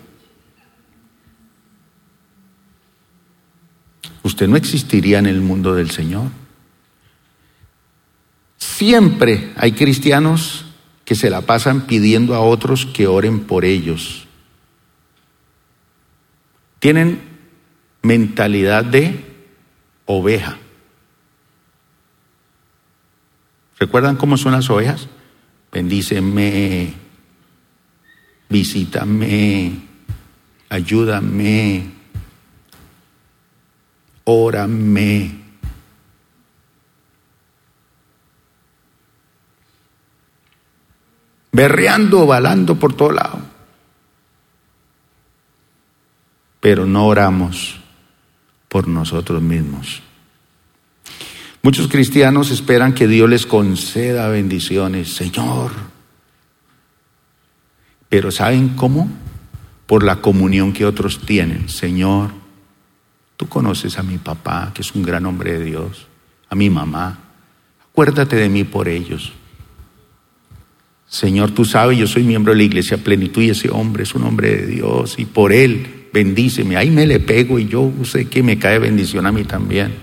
[4.23, 6.31] usted no existiría en el mundo del Señor.
[8.57, 10.67] Siempre hay cristianos
[11.05, 14.27] que se la pasan pidiendo a otros que oren por ellos.
[16.79, 17.21] Tienen
[18.03, 19.25] mentalidad de
[20.07, 20.59] oveja.
[23.79, 25.09] ¿Recuerdan cómo son las ovejas?
[25.73, 26.95] Bendíceme,
[28.49, 29.81] visítame,
[30.69, 32.00] ayúdame,
[34.31, 35.39] órame.
[41.53, 43.41] Berreando, balando por todo lado.
[46.61, 47.81] Pero no oramos
[48.69, 50.03] por nosotros mismos.
[51.63, 55.73] Muchos cristianos esperan que Dios les conceda bendiciones, Señor.
[58.09, 59.09] Pero ¿saben cómo?
[59.87, 61.69] Por la comunión que otros tienen.
[61.69, 62.40] Señor,
[63.41, 66.09] Tú conoces a mi papá, que es un gran hombre de Dios,
[66.51, 67.19] a mi mamá.
[67.91, 69.33] Acuérdate de mí por ellos.
[71.09, 74.25] Señor, tú sabes, yo soy miembro de la iglesia plenitud y ese hombre es un
[74.25, 76.77] hombre de Dios y por él bendíceme.
[76.77, 79.95] Ahí me le pego y yo sé que me cae bendición a mí también.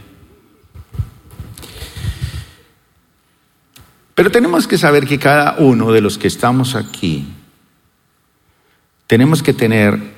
[4.16, 7.28] Pero tenemos que saber que cada uno de los que estamos aquí,
[9.06, 10.17] tenemos que tener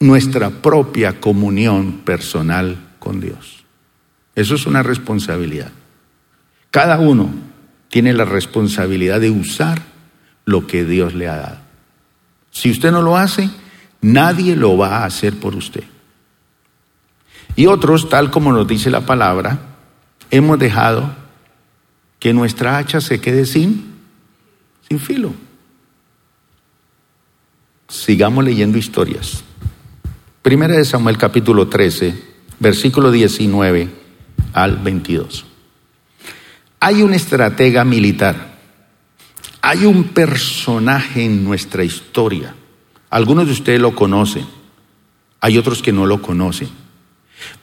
[0.00, 3.64] nuestra propia comunión personal con Dios.
[4.34, 5.70] Eso es una responsabilidad.
[6.70, 7.30] Cada uno
[7.88, 9.82] tiene la responsabilidad de usar
[10.44, 11.58] lo que Dios le ha dado.
[12.50, 13.50] Si usted no lo hace,
[14.00, 15.84] nadie lo va a hacer por usted.
[17.56, 19.58] Y otros, tal como nos dice la palabra,
[20.30, 21.14] hemos dejado
[22.18, 23.94] que nuestra hacha se quede sin,
[24.88, 25.32] sin filo.
[27.88, 29.44] Sigamos leyendo historias.
[30.44, 32.22] Primera de Samuel capítulo 13,
[32.60, 33.88] versículo 19
[34.52, 35.46] al 22.
[36.80, 38.58] Hay un estratega militar,
[39.62, 42.54] hay un personaje en nuestra historia.
[43.08, 44.44] Algunos de ustedes lo conocen,
[45.40, 46.68] hay otros que no lo conocen,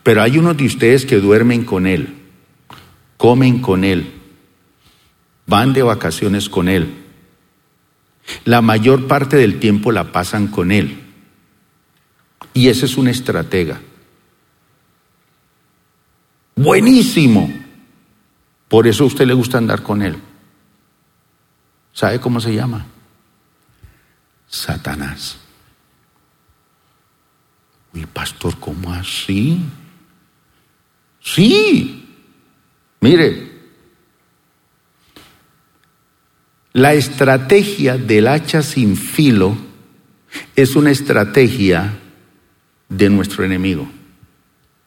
[0.01, 2.15] pero hay unos de ustedes que duermen con él,
[3.15, 4.11] comen con él,
[5.45, 6.91] van de vacaciones con él.
[8.43, 11.10] La mayor parte del tiempo la pasan con él.
[12.53, 13.79] Y ese es un estratega.
[16.55, 17.51] Buenísimo.
[18.67, 20.17] Por eso a usted le gusta andar con él.
[21.93, 22.85] ¿Sabe cómo se llama?
[24.47, 25.37] Satanás.
[27.93, 29.61] Uy, pastor, ¿cómo así?
[31.21, 32.07] Sí.
[33.01, 33.51] Mire,
[36.73, 39.57] la estrategia del hacha sin filo
[40.55, 42.00] es una estrategia
[42.91, 43.89] de nuestro enemigo,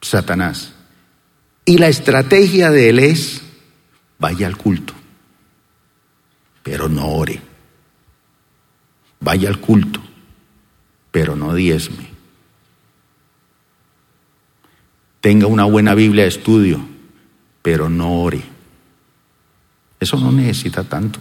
[0.00, 0.74] Satanás.
[1.64, 3.42] Y la estrategia de él es
[4.18, 4.92] vaya al culto,
[6.62, 7.40] pero no ore.
[9.20, 10.00] Vaya al culto,
[11.10, 12.10] pero no diezme.
[15.22, 16.86] Tenga una buena Biblia de estudio,
[17.62, 18.42] pero no ore.
[19.98, 21.20] Eso no necesita tanto.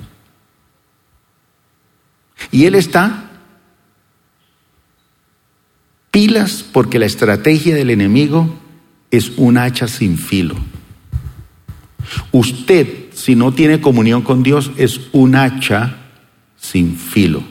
[2.52, 3.30] Y él está
[6.14, 8.48] pilas porque la estrategia del enemigo
[9.10, 10.56] es un hacha sin filo.
[12.32, 15.98] Usted, si no tiene comunión con Dios, es un hacha
[16.56, 17.42] sin filo.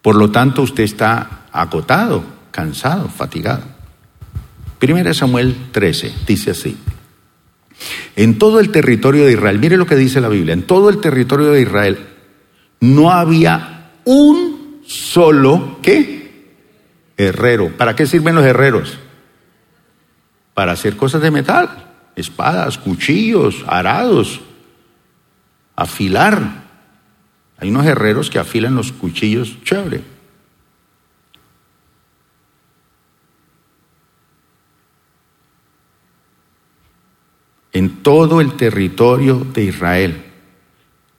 [0.00, 3.64] Por lo tanto, usted está agotado, cansado, fatigado.
[4.78, 6.76] Primera Samuel 13 dice así.
[8.14, 11.00] En todo el territorio de Israel, mire lo que dice la Biblia, en todo el
[11.00, 11.98] territorio de Israel
[12.78, 16.19] no había un solo, ¿qué?
[17.28, 17.76] Herrero.
[17.76, 18.98] ¿Para qué sirven los herreros?
[20.54, 24.40] Para hacer cosas de metal espadas, cuchillos, arados,
[25.76, 26.64] afilar.
[27.58, 30.02] Hay unos herreros que afilan los cuchillos chévere.
[37.72, 40.24] En todo el territorio de Israel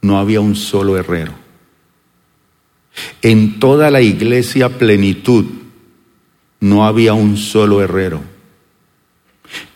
[0.01, 1.33] no había un solo herrero.
[3.21, 5.61] En toda la iglesia plenitud
[6.62, 8.21] no había un solo herrero.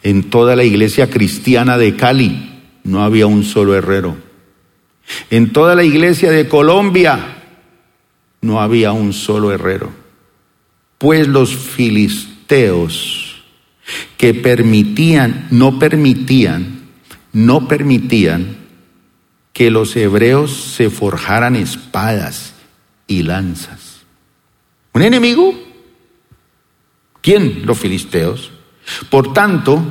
[0.04, 4.16] En toda la iglesia cristiana de Cali no había un solo herrero.
[5.30, 7.44] En toda la iglesia de Colombia
[8.42, 9.92] no había un solo herrero.
[10.98, 13.44] Pues los filisteos
[14.18, 16.84] que permitían, no permitían,
[17.34, 18.58] no permitían
[19.54, 22.54] que los hebreos se forjaran espadas
[23.08, 24.06] y lanzas.
[24.94, 25.65] ¿Un enemigo?
[27.26, 27.66] ¿Quién?
[27.66, 28.52] Los filisteos.
[29.10, 29.84] Por tanto,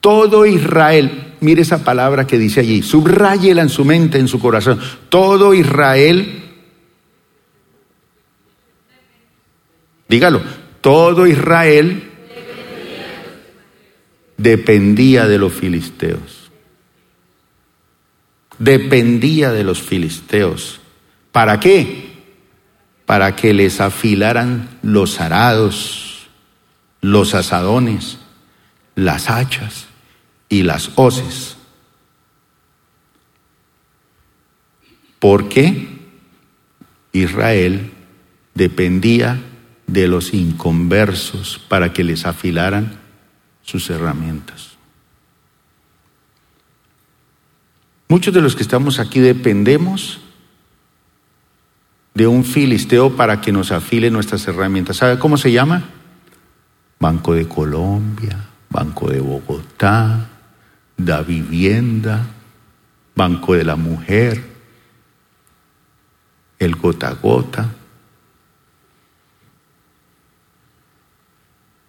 [0.00, 4.80] todo Israel, mire esa palabra que dice allí, subrayela en su mente, en su corazón,
[5.10, 6.42] todo Israel,
[10.08, 10.40] dígalo,
[10.80, 12.10] todo Israel
[14.38, 16.50] dependía de los filisteos.
[18.58, 20.80] Dependía de los filisteos.
[21.30, 22.09] ¿Para qué?
[23.10, 26.10] Para que les afilaran los arados
[27.00, 28.18] los asadones,
[28.94, 29.88] las hachas
[30.48, 31.56] y las hoces.
[35.18, 35.88] Porque
[37.10, 37.90] Israel
[38.54, 39.40] dependía
[39.88, 43.00] de los inconversos para que les afilaran
[43.62, 44.76] sus herramientas.
[48.06, 50.20] Muchos de los que estamos aquí dependemos
[52.14, 54.96] de un filisteo para que nos afile nuestras herramientas.
[54.96, 55.84] ¿Sabe cómo se llama?
[56.98, 60.28] Banco de Colombia, Banco de Bogotá,
[60.96, 62.26] Da Vivienda,
[63.14, 64.42] Banco de la Mujer,
[66.58, 67.70] el gota gota,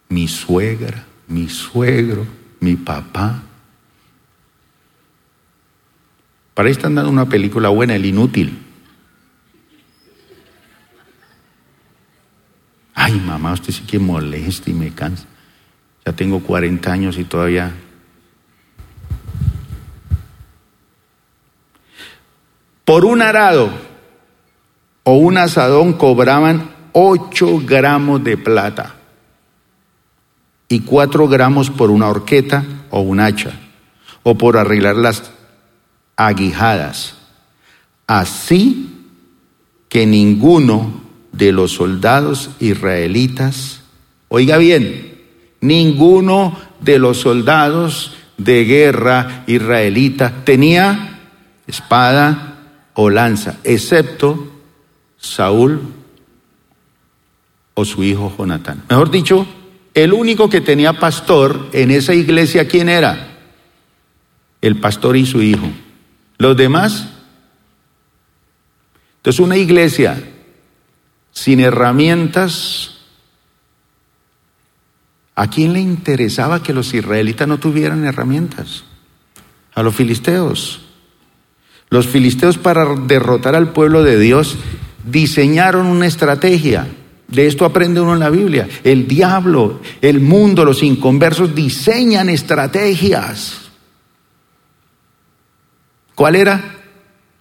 [0.08, 2.26] mi suegra, mi suegro,
[2.60, 3.42] mi papá.
[6.54, 8.61] Para ahí están dando una película buena, El Inútil.
[13.04, 15.26] Ay, mamá, usted sí que molesta y me cansa.
[16.06, 17.74] Ya tengo 40 años y todavía...
[22.86, 23.72] Por un arado
[25.04, 28.94] o un asadón cobraban 8 gramos de plata
[30.68, 33.54] y 4 gramos por una horqueta o un hacha
[34.22, 35.32] o por arreglar las
[36.18, 37.16] aguijadas.
[38.06, 39.08] Así
[39.90, 41.01] que ninguno
[41.32, 43.82] de los soldados israelitas,
[44.28, 45.22] oiga bien,
[45.62, 51.20] ninguno de los soldados de guerra israelita tenía
[51.68, 52.60] espada
[52.94, 54.52] o lanza, excepto
[55.18, 55.82] Saúl
[57.74, 58.84] o su hijo Jonatán.
[58.90, 59.48] Mejor dicho,
[59.94, 63.38] el único que tenía pastor en esa iglesia, ¿quién era?
[64.62, 65.68] El pastor y su hijo.
[66.38, 67.08] Los demás.
[69.18, 70.31] Entonces una iglesia
[71.32, 72.98] sin herramientas,
[75.36, 78.84] ¿a quién le interesaba que los israelitas no tuvieran herramientas?
[79.74, 80.82] A los filisteos.
[81.90, 84.58] Los filisteos para derrotar al pueblo de Dios
[85.06, 86.88] diseñaron una estrategia.
[87.28, 88.68] De esto aprende uno en la Biblia.
[88.84, 93.72] El diablo, el mundo, los inconversos diseñan estrategias.
[96.14, 96.81] ¿Cuál era?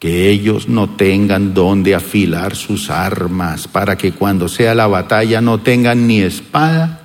[0.00, 5.60] Que ellos no tengan donde afilar sus armas, para que cuando sea la batalla no
[5.60, 7.02] tengan ni espada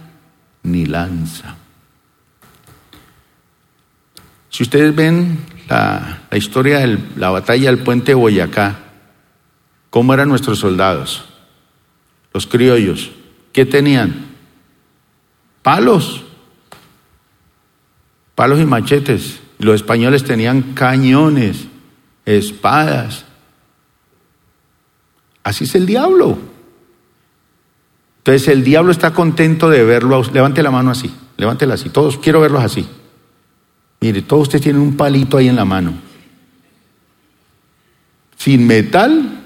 [0.64, 1.58] ni lanza.
[4.50, 8.80] Si ustedes ven la, historia de la batalla del puente Boyacá,
[9.90, 11.26] ¿cómo eran nuestros soldados?
[12.34, 13.12] Los criollos,
[13.52, 14.28] ¿qué tenían?
[15.62, 16.24] Palos,
[18.36, 19.42] palos y machetes.
[19.60, 21.68] Los españoles tenían cañones
[22.26, 23.26] espadas.
[25.44, 26.38] Así es el diablo.
[28.18, 30.24] Entonces el diablo está contento de verlo.
[30.34, 31.90] Levante la mano así, levántela así.
[31.90, 32.88] Todos quiero verlos así.
[34.02, 35.94] Mire, todos ustedes tienen un palito ahí en la mano.
[38.38, 39.44] Sin metal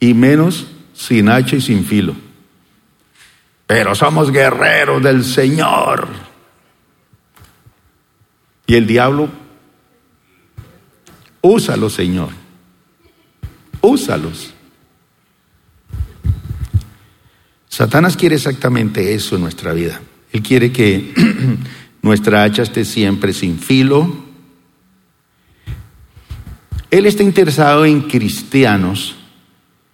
[0.00, 2.14] y menos sin hacha y sin filo.
[3.66, 6.08] Pero somos guerreros del Señor.
[8.66, 9.28] Y el diablo
[11.40, 12.30] Úsalos, Señor.
[13.80, 14.54] Úsalos.
[17.68, 20.00] Satanás quiere exactamente eso en nuestra vida.
[20.32, 21.14] Él quiere que
[22.02, 24.26] nuestra hacha esté siempre sin filo.
[26.90, 29.16] Él está interesado en cristianos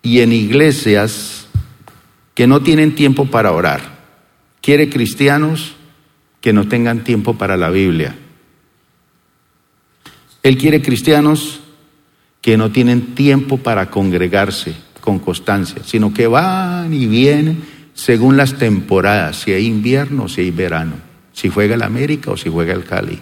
[0.02, 1.46] y en iglesias
[2.35, 3.98] que no tienen tiempo para orar.
[4.61, 5.74] Quiere cristianos
[6.40, 8.16] que no tengan tiempo para la Biblia.
[10.44, 11.61] Él quiere cristianos
[12.42, 18.59] que no tienen tiempo para congregarse con constancia, sino que van y vienen según las
[18.59, 20.96] temporadas, si hay invierno o si hay verano,
[21.33, 23.18] si juega el América o si juega el Cali,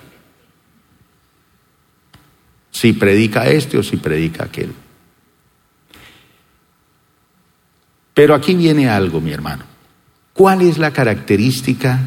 [2.73, 4.73] si predica este o si predica aquel.
[8.15, 9.65] Pero aquí viene algo, mi hermano.
[10.33, 12.01] ¿Cuál es la característica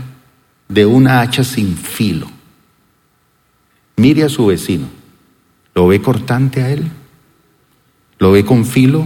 [0.67, 2.29] de una hacha sin filo?
[3.95, 5.04] Mire a su vecino.
[5.75, 6.89] ¿Lo ve cortante a él?
[8.17, 9.05] ¿Lo ve con filo?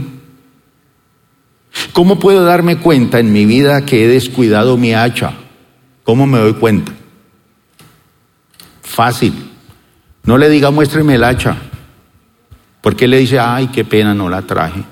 [1.93, 5.34] ¿Cómo puedo darme cuenta en mi vida que he descuidado mi hacha?
[6.03, 6.91] ¿Cómo me doy cuenta?
[8.84, 9.34] Fácil.
[10.23, 11.58] No le diga muéstreme el hacha.
[12.82, 14.84] Porque le dice, ay, qué pena, no la traje.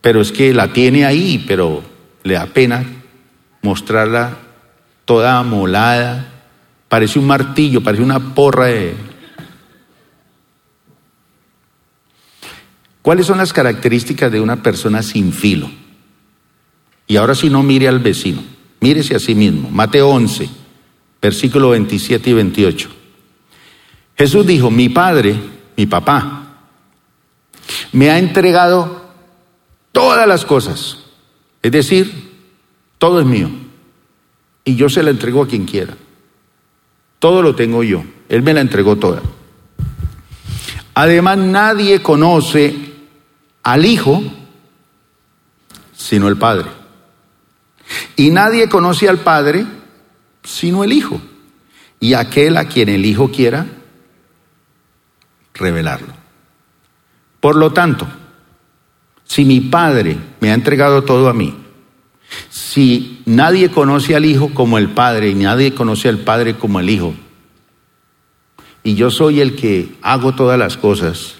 [0.00, 1.82] Pero es que la tiene ahí, pero
[2.22, 2.84] le da pena
[3.62, 4.36] mostrarla
[5.04, 6.29] toda amolada,
[6.90, 8.96] Parece un martillo, parece una porra de...
[13.00, 15.70] ¿Cuáles son las características de una persona sin filo?
[17.06, 18.42] Y ahora si no mire al vecino,
[18.80, 19.70] mírese a sí mismo.
[19.70, 20.50] Mateo 11,
[21.22, 22.90] versículo 27 y 28.
[24.18, 25.36] Jesús dijo, mi padre,
[25.76, 26.56] mi papá,
[27.92, 29.12] me ha entregado
[29.92, 30.98] todas las cosas.
[31.62, 32.32] Es decir,
[32.98, 33.48] todo es mío.
[34.64, 35.96] Y yo se la entrego a quien quiera.
[37.20, 38.02] Todo lo tengo yo.
[38.28, 39.22] Él me la entregó toda.
[40.94, 42.74] Además, nadie conoce
[43.62, 44.22] al Hijo
[45.92, 46.66] sino el Padre.
[48.16, 49.66] Y nadie conoce al Padre
[50.42, 51.20] sino el Hijo.
[52.00, 53.66] Y aquel a quien el Hijo quiera
[55.54, 56.14] revelarlo.
[57.38, 58.06] Por lo tanto,
[59.24, 61.54] si mi Padre me ha entregado todo a mí,
[62.50, 66.90] si nadie conoce al Hijo como el Padre y nadie conoce al Padre como el
[66.90, 67.14] Hijo,
[68.82, 71.36] y yo soy el que hago todas las cosas,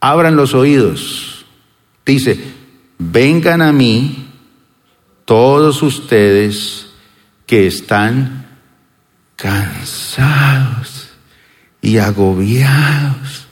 [0.00, 1.46] abran los oídos.
[2.04, 2.38] Dice,
[2.98, 4.28] vengan a mí
[5.24, 6.88] todos ustedes
[7.46, 8.58] que están
[9.36, 11.10] cansados
[11.80, 13.46] y agobiados,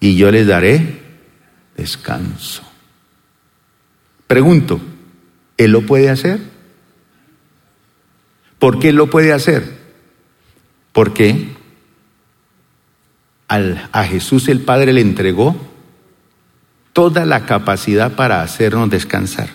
[0.00, 1.02] y yo les daré
[1.76, 2.67] descanso.
[4.28, 4.80] Pregunto,
[5.58, 6.40] ¿Él lo puede hacer?
[8.58, 9.76] ¿Por qué lo puede hacer?
[10.92, 11.48] Porque
[13.48, 15.56] a Jesús el Padre le entregó
[16.92, 19.48] toda la capacidad para hacernos descansar.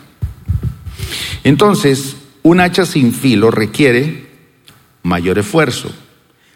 [1.43, 4.28] Entonces, un hacha sin filo requiere
[5.03, 5.93] mayor esfuerzo,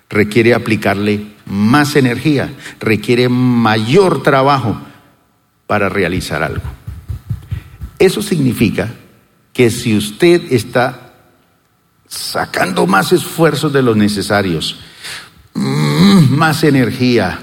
[0.09, 4.81] requiere aplicarle más energía, requiere mayor trabajo
[5.67, 6.63] para realizar algo.
[7.99, 8.93] Eso significa
[9.53, 11.13] que si usted está
[12.07, 14.79] sacando más esfuerzos de los necesarios,
[15.53, 17.39] mm, más energía,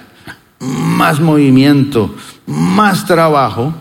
[0.60, 2.14] más movimiento,
[2.46, 3.74] más trabajo,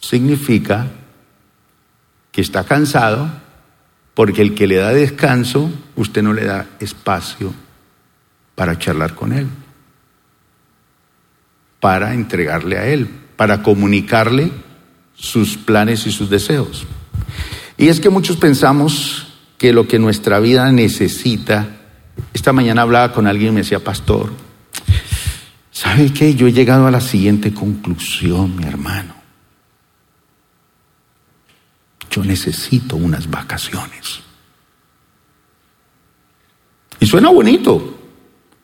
[0.00, 0.86] significa
[2.30, 3.30] que está cansado
[4.14, 7.52] porque el que le da descanso, usted no le da espacio
[8.54, 9.48] para charlar con él,
[11.80, 14.52] para entregarle a él, para comunicarle
[15.22, 16.84] sus planes y sus deseos.
[17.78, 21.76] Y es que muchos pensamos que lo que nuestra vida necesita,
[22.34, 24.32] esta mañana hablaba con alguien y me decía, pastor,
[25.70, 26.34] ¿sabe qué?
[26.34, 29.14] Yo he llegado a la siguiente conclusión, mi hermano.
[32.10, 34.20] Yo necesito unas vacaciones.
[36.98, 37.96] Y suena bonito.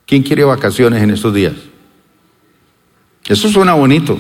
[0.06, 1.54] ¿Quién quiere vacaciones en estos días?
[3.26, 4.18] Eso suena bonito.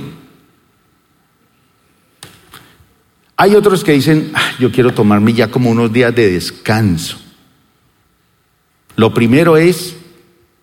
[3.40, 7.18] Hay otros que dicen, ah, yo quiero tomarme ya como unos días de descanso.
[8.96, 9.94] Lo primero es,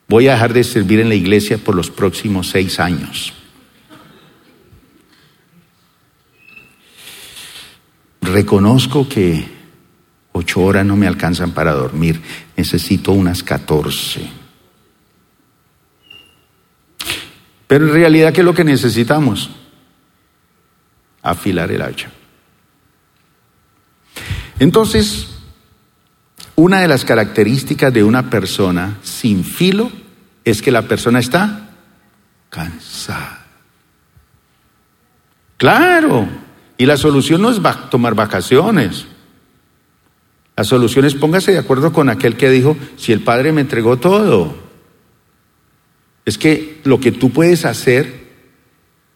[0.10, 3.34] voy a dejar de servir en la iglesia por los próximos seis años.
[8.20, 9.48] Reconozco que
[10.34, 12.22] ocho horas no me alcanzan para dormir,
[12.58, 14.30] necesito unas catorce.
[17.68, 19.50] Pero en realidad, ¿qué es lo que necesitamos?
[21.22, 22.12] Afilar el hacha.
[24.60, 25.28] Entonces,
[26.56, 29.92] una de las características de una persona sin filo
[30.44, 31.70] es que la persona está
[32.50, 33.46] cansada.
[35.58, 36.28] Claro,
[36.78, 39.06] y la solución no es tomar vacaciones.
[40.56, 43.98] La solución es póngase de acuerdo con aquel que dijo, si el Padre me entregó
[43.98, 44.56] todo.
[46.24, 48.26] Es que lo que tú puedes hacer,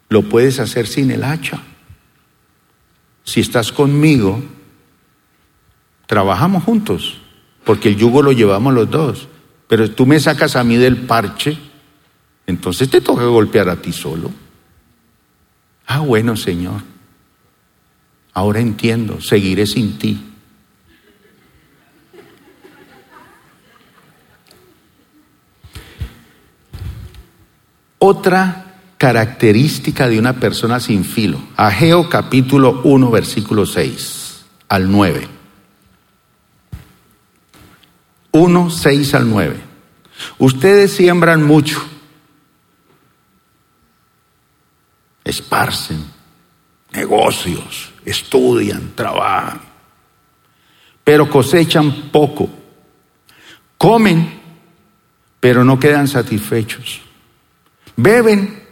[0.09, 1.61] lo puedes hacer sin el hacha.
[3.23, 4.41] Si estás conmigo,
[6.09, 7.17] trabajamos juntos,
[7.63, 9.27] porque el yugo lo llevamos los dos.
[9.67, 11.55] Pero tú me sacas a mí del parche,
[12.47, 14.31] entonces te toca golpear a ti solo.
[15.85, 16.81] Ah, bueno, Señor.
[18.33, 20.19] Ahora entiendo, seguiré sin ti.
[27.99, 31.39] Otra característica de una persona sin filo.
[31.55, 35.38] Ageo capítulo 1, versículo 6 al 9.
[38.31, 39.57] 1, 6 al 9.
[40.37, 41.81] Ustedes siembran mucho,
[45.23, 46.03] esparcen,
[46.91, 49.61] negocios, estudian, trabajan,
[51.03, 52.49] pero cosechan poco.
[53.77, 54.39] Comen,
[55.39, 57.01] pero no quedan satisfechos.
[57.95, 58.63] Beben,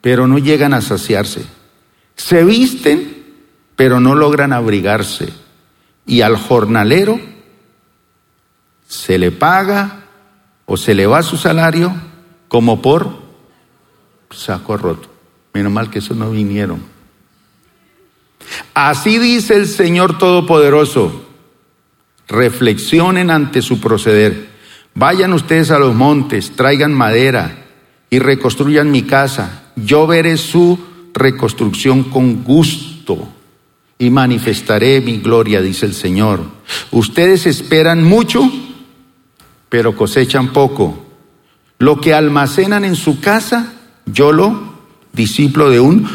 [0.00, 1.46] pero no llegan a saciarse.
[2.16, 3.36] Se visten,
[3.76, 5.32] pero no logran abrigarse.
[6.06, 7.20] Y al jornalero
[8.88, 10.00] se le paga
[10.66, 11.94] o se le va su salario
[12.48, 13.18] como por
[14.30, 15.08] saco roto.
[15.52, 16.82] Menos mal que eso no vinieron.
[18.74, 21.26] Así dice el Señor Todopoderoso.
[22.26, 24.48] Reflexionen ante su proceder.
[24.94, 27.66] Vayan ustedes a los montes, traigan madera
[28.10, 29.72] y reconstruyan mi casa.
[29.76, 30.78] Yo veré su
[31.14, 33.28] reconstrucción con gusto
[33.98, 36.42] y manifestaré mi gloria, dice el Señor.
[36.90, 38.50] Ustedes esperan mucho
[39.68, 41.06] pero cosechan poco.
[41.78, 43.74] Lo que almacenan en su casa,
[44.06, 44.74] yo lo
[45.12, 46.08] discípulo de un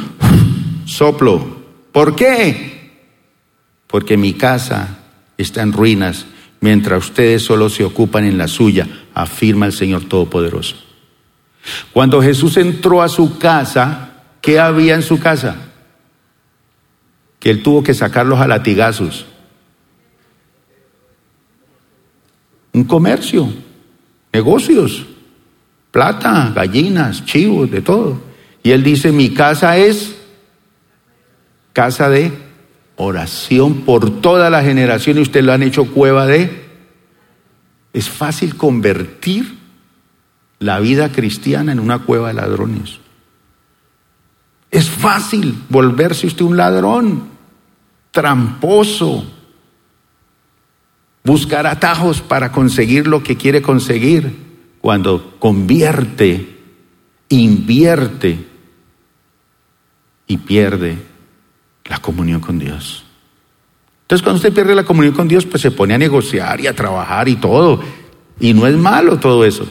[0.86, 1.64] soplo.
[1.92, 2.74] ¿Por qué?
[3.94, 4.98] porque mi casa
[5.38, 6.26] está en ruinas,
[6.62, 10.78] mientras ustedes solo se ocupan en la suya, afirma el Señor Todopoderoso.
[11.94, 15.58] Cuando Jesús entró a su casa, ¿qué había en su casa?
[17.40, 19.28] Que él tuvo que sacarlos a latigazos.
[22.74, 23.48] Un comercio,
[24.32, 25.06] negocios,
[25.92, 28.20] plata, gallinas, chivos, de todo.
[28.64, 30.16] Y él dice, mi casa es
[31.72, 32.32] casa de
[32.96, 36.64] oración por toda la generación y ustedes lo han hecho cueva de...
[37.94, 39.56] Es fácil convertir
[40.60, 43.00] la vida cristiana en una cueva de ladrones.
[44.72, 47.28] Es fácil volverse usted un ladrón,
[48.10, 49.26] tramposo,
[51.24, 54.36] buscar atajos para conseguir lo que quiere conseguir,
[54.82, 56.60] cuando convierte,
[57.30, 58.46] invierte
[60.28, 60.98] y pierde
[61.86, 63.06] la comunión con Dios.
[64.02, 66.76] Entonces cuando usted pierde la comunión con Dios, pues se pone a negociar y a
[66.76, 67.80] trabajar y todo.
[68.40, 69.66] Y no es malo todo eso.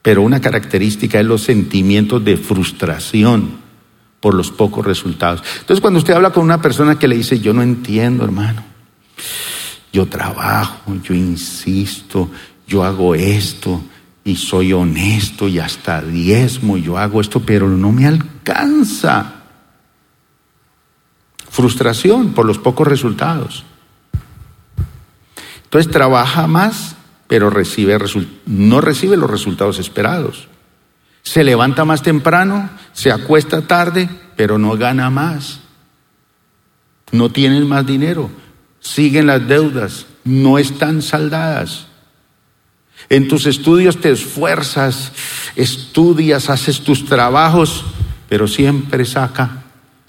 [0.00, 3.58] Pero una característica es los sentimientos de frustración
[4.20, 5.42] por los pocos resultados.
[5.60, 8.64] Entonces cuando usted habla con una persona que le dice, yo no entiendo, hermano,
[9.92, 12.30] yo trabajo, yo insisto,
[12.66, 13.80] yo hago esto
[14.24, 19.34] y soy honesto y hasta diezmo, yo hago esto, pero no me alcanza.
[21.50, 23.64] Frustración por los pocos resultados.
[25.64, 26.96] Entonces trabaja más,
[27.26, 27.98] pero recibe
[28.46, 30.48] no recibe los resultados esperados.
[31.22, 35.60] Se levanta más temprano, se acuesta tarde, pero no gana más.
[37.12, 38.30] No tienen más dinero,
[38.88, 41.86] siguen las deudas, no están saldadas.
[43.08, 45.12] En tus estudios te esfuerzas,
[45.56, 47.84] estudias, haces tus trabajos,
[48.28, 49.64] pero siempre saca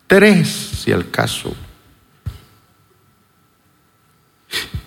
[0.08, 1.54] tres, si al caso.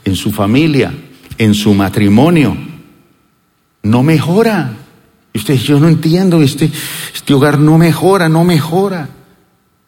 [0.05, 0.93] En su familia,
[1.39, 2.57] en su matrimonio,
[3.83, 4.73] no mejora.
[5.33, 6.71] Y usted, yo no entiendo, este,
[7.15, 9.09] este hogar no mejora, no mejora.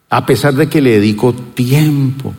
[0.08, 2.34] A pesar de que le dedico tiempo.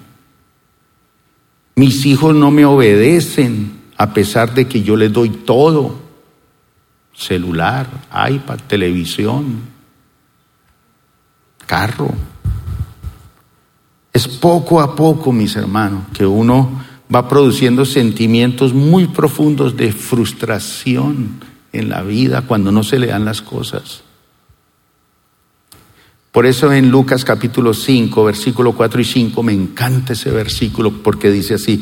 [1.76, 6.00] Mis hijos no me obedecen a pesar de que yo les doy todo.
[7.14, 7.88] Celular,
[8.30, 9.60] iPad, televisión,
[11.66, 12.14] carro.
[14.14, 16.82] Es poco a poco, mis hermanos, que uno
[17.14, 21.42] va produciendo sentimientos muy profundos de frustración
[21.74, 24.05] en la vida cuando no se le dan las cosas.
[26.36, 31.32] Por eso en Lucas capítulo 5, versículo 4 y 5, me encanta ese versículo porque
[31.32, 31.82] dice así,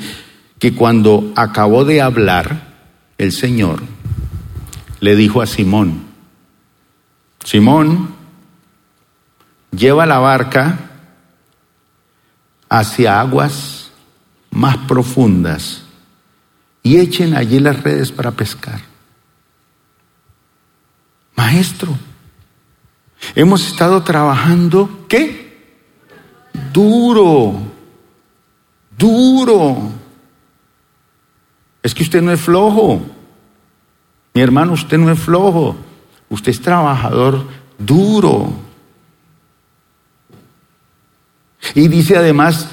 [0.60, 2.68] que cuando acabó de hablar,
[3.18, 3.82] el Señor
[5.00, 6.04] le dijo a Simón,
[7.44, 8.10] Simón,
[9.72, 10.92] lleva la barca
[12.70, 13.90] hacia aguas
[14.52, 15.82] más profundas
[16.84, 18.82] y echen allí las redes para pescar.
[21.36, 21.98] Maestro,
[23.36, 25.44] Hemos estado trabajando, ¿qué?
[26.72, 27.56] Duro,
[28.98, 29.92] duro.
[31.82, 33.02] Es que usted no es flojo.
[34.34, 35.76] Mi hermano, usted no es flojo.
[36.30, 37.46] Usted es trabajador
[37.78, 38.54] duro.
[41.76, 42.70] Y dice además,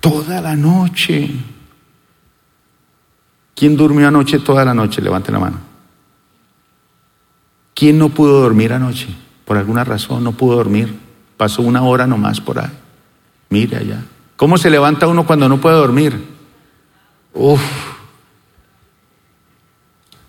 [0.00, 1.30] toda la noche.
[3.54, 5.02] ¿Quién durmió anoche toda la noche?
[5.02, 5.58] Levante la mano.
[7.74, 9.08] ¿Quién no pudo dormir anoche?
[9.48, 10.94] Por alguna razón no pudo dormir.
[11.38, 12.68] Pasó una hora nomás por ahí.
[13.48, 14.04] Mire allá.
[14.36, 16.22] ¿Cómo se levanta uno cuando no puede dormir?
[17.32, 17.62] Uf.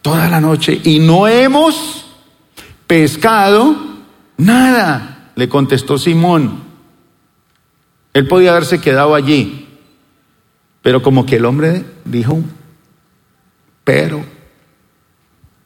[0.01, 0.79] Toda la noche.
[0.85, 2.05] Y no hemos
[2.87, 3.75] pescado
[4.37, 6.63] nada, le contestó Simón.
[8.13, 9.67] Él podía haberse quedado allí.
[10.81, 12.39] Pero como que el hombre dijo,
[13.83, 14.23] pero,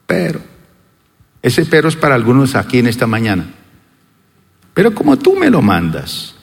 [0.07, 0.52] pero.
[1.43, 3.45] Ese pero es para algunos aquí en esta mañana.
[4.73, 6.35] Pero como tú me lo mandas,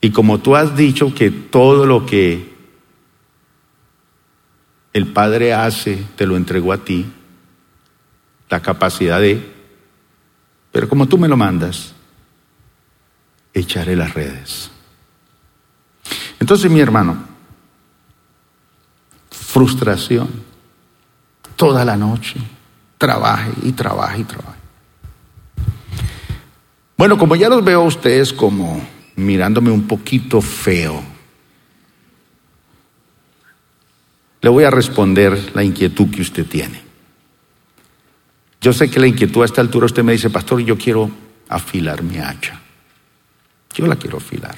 [0.00, 2.56] y como tú has dicho que todo lo que
[4.92, 7.06] el Padre hace, te lo entregó a ti,
[8.50, 9.48] la capacidad de,
[10.72, 11.94] pero como tú me lo mandas,
[13.54, 14.70] echaré las redes.
[16.40, 17.16] Entonces, mi hermano,
[19.30, 20.28] frustración
[21.54, 22.57] toda la noche
[22.98, 24.58] trabaje y trabaje y trabaje.
[26.96, 28.84] Bueno, como ya los veo a ustedes como
[29.14, 31.00] mirándome un poquito feo,
[34.40, 36.82] le voy a responder la inquietud que usted tiene.
[38.60, 41.10] Yo sé que la inquietud a esta altura usted me dice, pastor, yo quiero
[41.48, 42.60] afilar mi hacha.
[43.74, 44.56] yo la quiero afilar.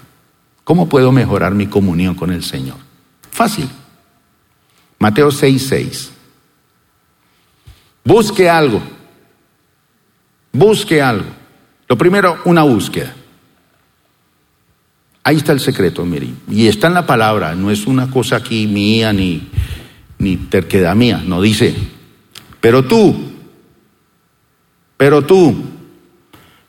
[0.65, 2.79] ¿Cómo puedo mejorar mi comunión con el Señor?
[3.31, 3.69] Fácil.
[4.99, 5.59] Mateo 6:6.
[5.59, 6.13] 6.
[8.11, 8.83] Busque algo.
[10.51, 11.29] Busque algo.
[11.87, 13.15] Lo primero, una búsqueda.
[15.23, 16.27] Ahí está el secreto, mire.
[16.49, 19.49] Y está en la palabra, no es una cosa aquí mía ni,
[20.19, 21.73] ni terquedad mía, no dice.
[22.61, 23.15] Pero tú,
[24.97, 25.55] pero tú,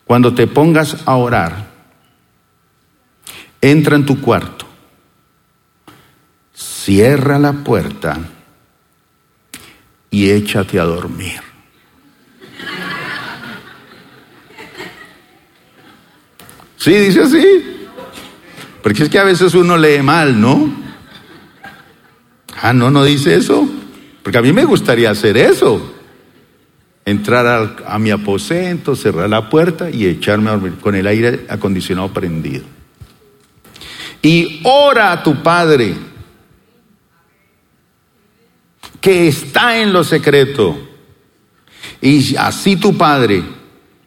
[0.04, 1.70] cuando te pongas a orar,
[3.60, 4.64] entra en tu cuarto,
[6.54, 8.20] cierra la puerta
[10.12, 11.40] y échate a dormir.
[16.76, 17.78] Sí, dice así.
[18.82, 20.70] Porque es que a veces uno lee mal, ¿no?
[22.60, 23.68] Ah, no, no dice eso.
[24.22, 25.94] Porque a mí me gustaría hacer eso.
[27.04, 32.12] Entrar a, mi aposento, cerrar la puerta y echarme a dormir con el aire acondicionado
[32.12, 32.64] prendido.
[34.20, 36.11] Y ora a tu Padre
[39.02, 40.78] que está en lo secreto.
[42.00, 43.42] Y así tu Padre,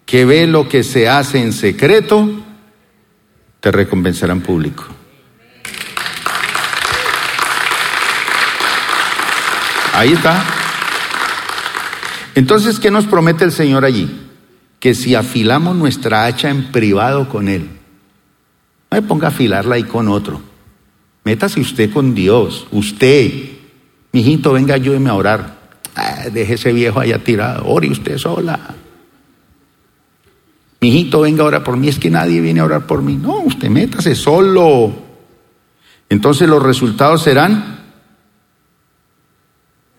[0.05, 2.27] que ve lo que se hace en secreto,
[3.59, 4.85] te recompensará en público.
[9.93, 10.43] Ahí está.
[12.35, 14.09] Entonces, ¿qué nos promete el Señor allí?
[14.79, 17.63] Que si afilamos nuestra hacha en privado con Él,
[18.91, 20.41] no me ponga a afilarla ahí con otro.
[21.25, 23.55] Métase usted con Dios, usted,
[24.15, 25.57] Mijito, venga, ayúdeme a orar.
[25.93, 27.65] Ah, deje ese viejo allá tirado.
[27.65, 28.57] Ore usted sola.
[30.79, 31.89] Mijito, venga a orar por mí.
[31.89, 33.17] Es que nadie viene a orar por mí.
[33.17, 34.93] No, usted métase solo.
[36.07, 37.79] Entonces los resultados serán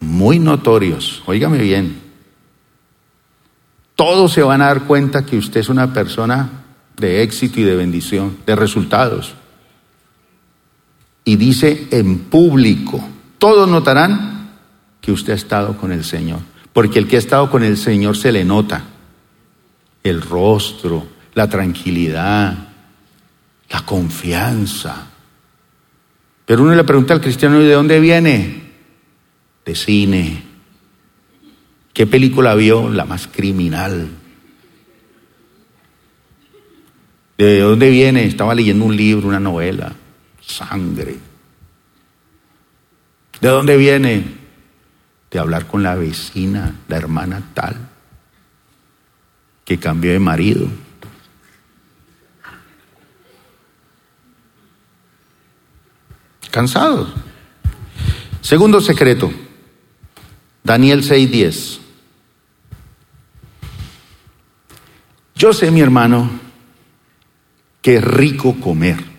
[0.01, 1.23] muy notorios.
[1.27, 2.01] Óigame bien.
[3.97, 6.65] Todos se van a dar cuenta que usted es una persona
[6.97, 9.35] de éxito y de bendición, de resultados.
[11.23, 14.51] Y dice en público todos notarán
[15.01, 16.41] que usted ha estado con el Señor.
[16.73, 18.85] Porque el que ha estado con el Señor se le nota
[20.03, 22.69] el rostro, la tranquilidad,
[23.71, 25.07] la confianza.
[26.45, 28.73] Pero uno le pregunta al cristiano, ¿y de dónde viene?
[29.65, 30.43] De cine.
[31.93, 32.89] ¿Qué película vio?
[32.89, 34.09] La más criminal.
[37.39, 38.25] ¿De dónde viene?
[38.25, 39.93] Estaba leyendo un libro, una novela.
[40.41, 41.17] Sangre.
[43.41, 44.25] ¿De dónde viene?
[45.31, 47.77] De hablar con la vecina, la hermana tal,
[49.65, 50.69] que cambió de marido.
[56.51, 57.13] Cansados.
[58.41, 59.31] Segundo secreto,
[60.65, 61.81] Daniel 6:10.
[65.35, 66.31] Yo sé, mi hermano,
[67.83, 69.16] que es rico comer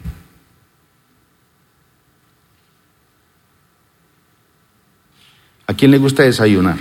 [5.67, 6.77] ¿A quién le gusta desayunar?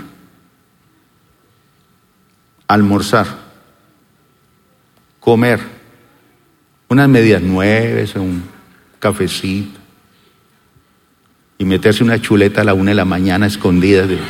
[2.69, 3.27] Almorzar.
[5.19, 5.61] Comer.
[6.89, 8.45] Unas medias nueves, un
[9.01, 9.81] cafecito.
[11.59, 14.21] Y meterse una chuleta a la una de la mañana escondida de...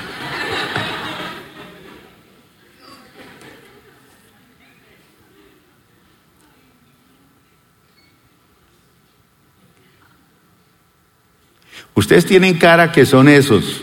[11.94, 13.82] Ustedes tienen cara que son esos.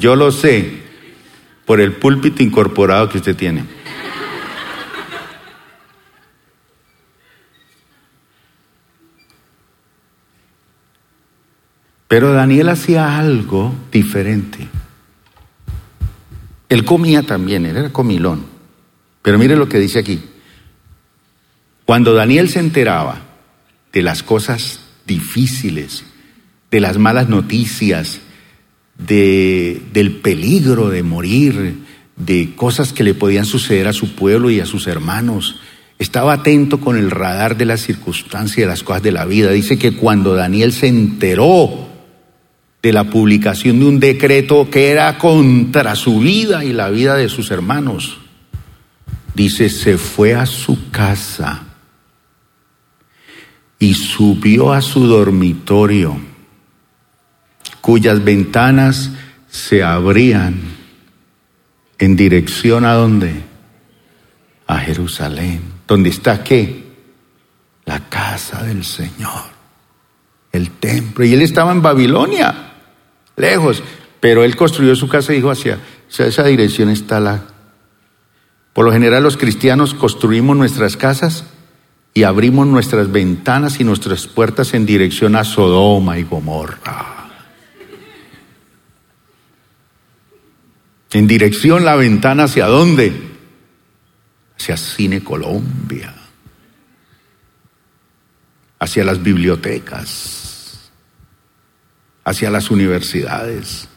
[0.00, 0.80] Yo lo sé
[1.66, 3.64] por el púlpito incorporado que usted tiene.
[12.08, 14.66] Pero Daniel hacía algo diferente.
[16.70, 18.46] Él comía también, él era comilón.
[19.20, 20.24] Pero mire lo que dice aquí.
[21.84, 23.20] Cuando Daniel se enteraba
[23.92, 26.04] de las cosas difíciles,
[26.70, 28.20] de las malas noticias,
[29.06, 31.78] de, del peligro de morir,
[32.16, 35.60] de cosas que le podían suceder a su pueblo y a sus hermanos.
[35.98, 39.50] Estaba atento con el radar de las circunstancias y de las cosas de la vida.
[39.50, 41.88] Dice que cuando Daniel se enteró
[42.82, 47.28] de la publicación de un decreto que era contra su vida y la vida de
[47.28, 48.18] sus hermanos,
[49.34, 51.64] dice, se fue a su casa
[53.78, 56.29] y subió a su dormitorio
[57.80, 59.10] cuyas ventanas
[59.48, 60.60] se abrían
[61.98, 63.42] en dirección a dónde?
[64.66, 65.60] A Jerusalén.
[65.86, 66.84] ¿Dónde está qué?
[67.84, 69.42] La casa del Señor,
[70.52, 71.24] el templo.
[71.24, 72.74] Y él estaba en Babilonia,
[73.36, 73.82] lejos,
[74.20, 77.42] pero él construyó su casa y dijo hacia, esa dirección está la,
[78.72, 81.44] Por lo general los cristianos construimos nuestras casas
[82.14, 87.19] y abrimos nuestras ventanas y nuestras puertas en dirección a Sodoma y Gomorra.
[91.12, 93.12] En dirección la ventana hacia dónde?
[94.56, 96.14] Hacia Cine Colombia.
[98.78, 100.90] Hacia las bibliotecas.
[102.24, 103.88] Hacia las universidades.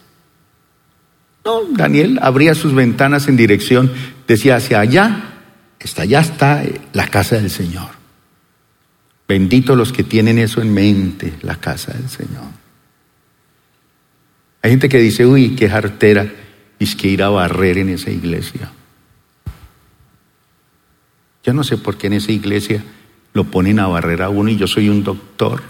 [1.45, 3.91] No, Daniel abría sus ventanas en dirección,
[4.28, 5.41] decía hacia allá,
[5.78, 7.89] está allá está la casa del Señor.
[9.28, 12.45] Bendito los que tienen eso en mente, la casa del Señor.
[14.61, 16.32] Hay gente que dice, uy, qué jartera
[16.84, 18.71] es que ir a barrer en esa iglesia.
[21.43, 22.84] Yo no sé por qué en esa iglesia
[23.34, 25.63] lo ponen a barrer a uno y yo soy un doctor.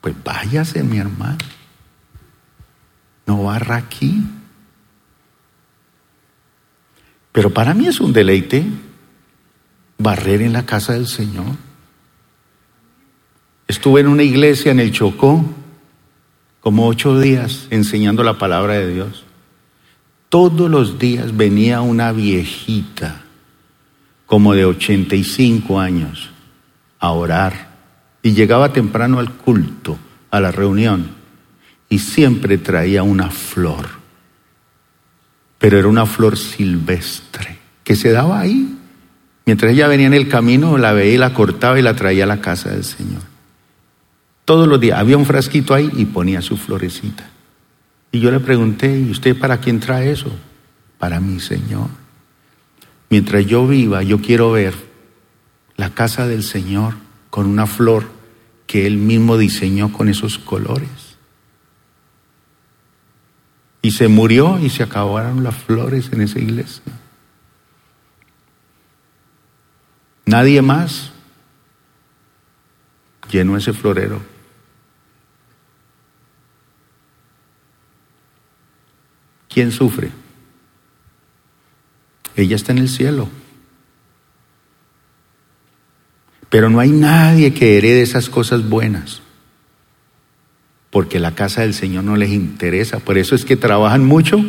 [0.00, 1.38] Pues váyase, mi hermano.
[3.26, 4.22] No barra aquí.
[7.30, 8.64] Pero para mí es un deleite
[9.98, 11.56] barrer en la casa del Señor.
[13.68, 15.61] Estuve en una iglesia en el Chocó
[16.62, 19.24] como ocho días enseñando la palabra de Dios.
[20.28, 23.22] Todos los días venía una viejita,
[24.26, 26.30] como de 85 años,
[27.00, 27.72] a orar.
[28.22, 29.98] Y llegaba temprano al culto,
[30.30, 31.10] a la reunión,
[31.88, 33.88] y siempre traía una flor.
[35.58, 38.78] Pero era una flor silvestre, que se daba ahí.
[39.44, 42.28] Mientras ella venía en el camino, la veía y la cortaba y la traía a
[42.28, 43.31] la casa del Señor.
[44.44, 47.28] Todos los días había un frasquito ahí y ponía su florecita.
[48.10, 50.30] Y yo le pregunté, ¿y usted para quién trae eso?
[50.98, 51.88] Para mi Señor.
[53.08, 54.74] Mientras yo viva, yo quiero ver
[55.76, 56.94] la casa del Señor
[57.30, 58.04] con una flor
[58.66, 60.88] que Él mismo diseñó con esos colores.
[63.80, 66.82] Y se murió y se acabaron las flores en esa iglesia.
[70.24, 71.12] Nadie más
[73.30, 74.31] llenó ese florero.
[79.52, 80.10] ¿Quién sufre?
[82.36, 83.28] Ella está en el cielo.
[86.48, 89.20] Pero no hay nadie que herede esas cosas buenas.
[90.90, 92.98] Porque la casa del Señor no les interesa.
[93.00, 94.42] Por eso es que trabajan mucho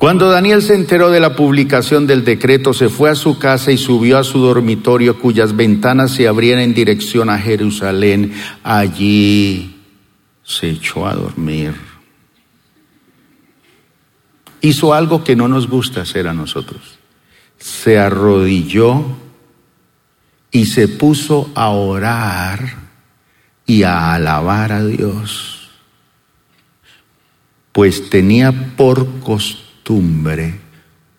[0.00, 3.76] Cuando Daniel se enteró de la publicación del decreto, se fue a su casa y
[3.76, 8.32] subió a su dormitorio cuyas ventanas se abrían en dirección a Jerusalén.
[8.62, 9.78] Allí
[10.42, 11.74] se echó a dormir.
[14.62, 16.80] Hizo algo que no nos gusta hacer a nosotros.
[17.58, 19.04] Se arrodilló
[20.50, 22.58] y se puso a orar
[23.66, 25.68] y a alabar a Dios,
[27.72, 29.69] pues tenía por costumbre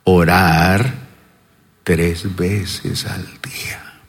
[0.04, 0.94] orar
[1.84, 4.02] tres veces al día.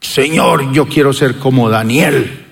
[0.00, 2.46] Señor, yo quiero ser como Daniel.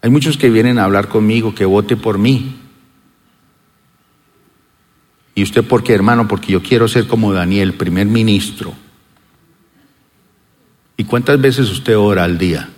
[0.00, 2.56] Hay muchos que vienen a hablar conmigo, que vote por mí.
[5.34, 6.26] ¿Y usted por qué, hermano?
[6.26, 8.74] Porque yo quiero ser como Daniel, primer ministro.
[10.96, 12.68] ¿Y cuántas veces usted ora al día?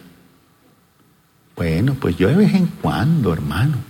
[1.56, 3.89] Bueno, pues yo de vez en cuando, hermano.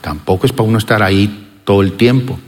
[0.00, 2.38] Tampoco es para uno estar ahí todo el tiempo.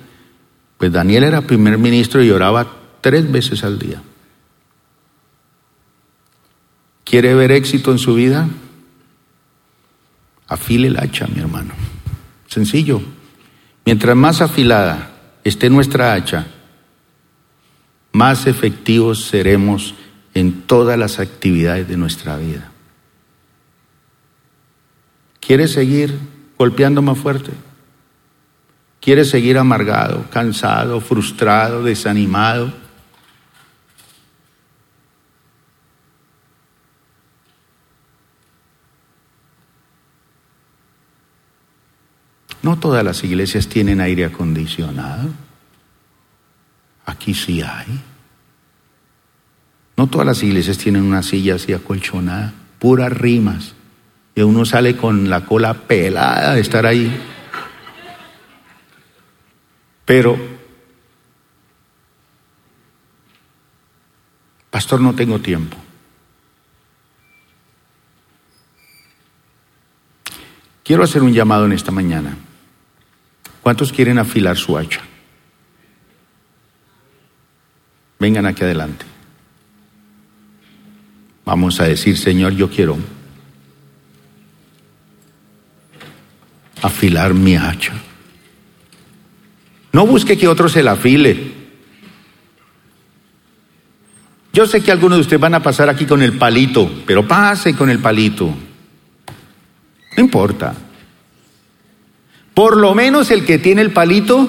[0.78, 2.66] Pues Daniel era primer ministro y oraba
[3.00, 4.02] tres veces al día.
[7.04, 8.48] ¿Quiere ver éxito en su vida?
[10.48, 11.74] Afile el hacha, mi hermano.
[12.46, 13.02] Sencillo.
[13.84, 15.12] Mientras más afilada
[15.44, 16.46] esté nuestra hacha,
[18.12, 19.94] más efectivos seremos
[20.34, 22.70] en todas las actividades de nuestra vida.
[25.40, 26.18] ¿Quiere seguir
[26.62, 27.50] golpeando más fuerte.
[29.00, 32.72] Quiere seguir amargado, cansado, frustrado, desanimado.
[42.62, 45.30] No todas las iglesias tienen aire acondicionado.
[47.06, 48.00] Aquí sí hay.
[49.96, 53.74] No todas las iglesias tienen una silla así acolchonada, puras rimas.
[54.34, 57.20] Y uno sale con la cola pelada de estar ahí.
[60.04, 60.36] Pero,
[64.70, 65.76] pastor, no tengo tiempo.
[70.82, 72.36] Quiero hacer un llamado en esta mañana.
[73.62, 75.00] ¿Cuántos quieren afilar su hacha?
[78.18, 79.04] Vengan aquí adelante.
[81.44, 82.96] Vamos a decir, Señor, yo quiero
[86.82, 87.92] afilar mi hacha.
[89.92, 91.52] No busque que otro se la afile.
[94.52, 97.74] Yo sé que algunos de ustedes van a pasar aquí con el palito, pero pase
[97.74, 98.54] con el palito.
[100.16, 100.74] No importa.
[102.54, 104.48] Por lo menos el que tiene el palito,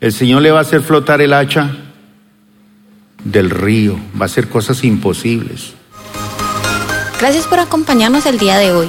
[0.00, 1.70] el Señor le va a hacer flotar el hacha
[3.24, 5.72] del río, va a hacer cosas imposibles.
[7.18, 8.88] Gracias por acompañarnos el día de hoy.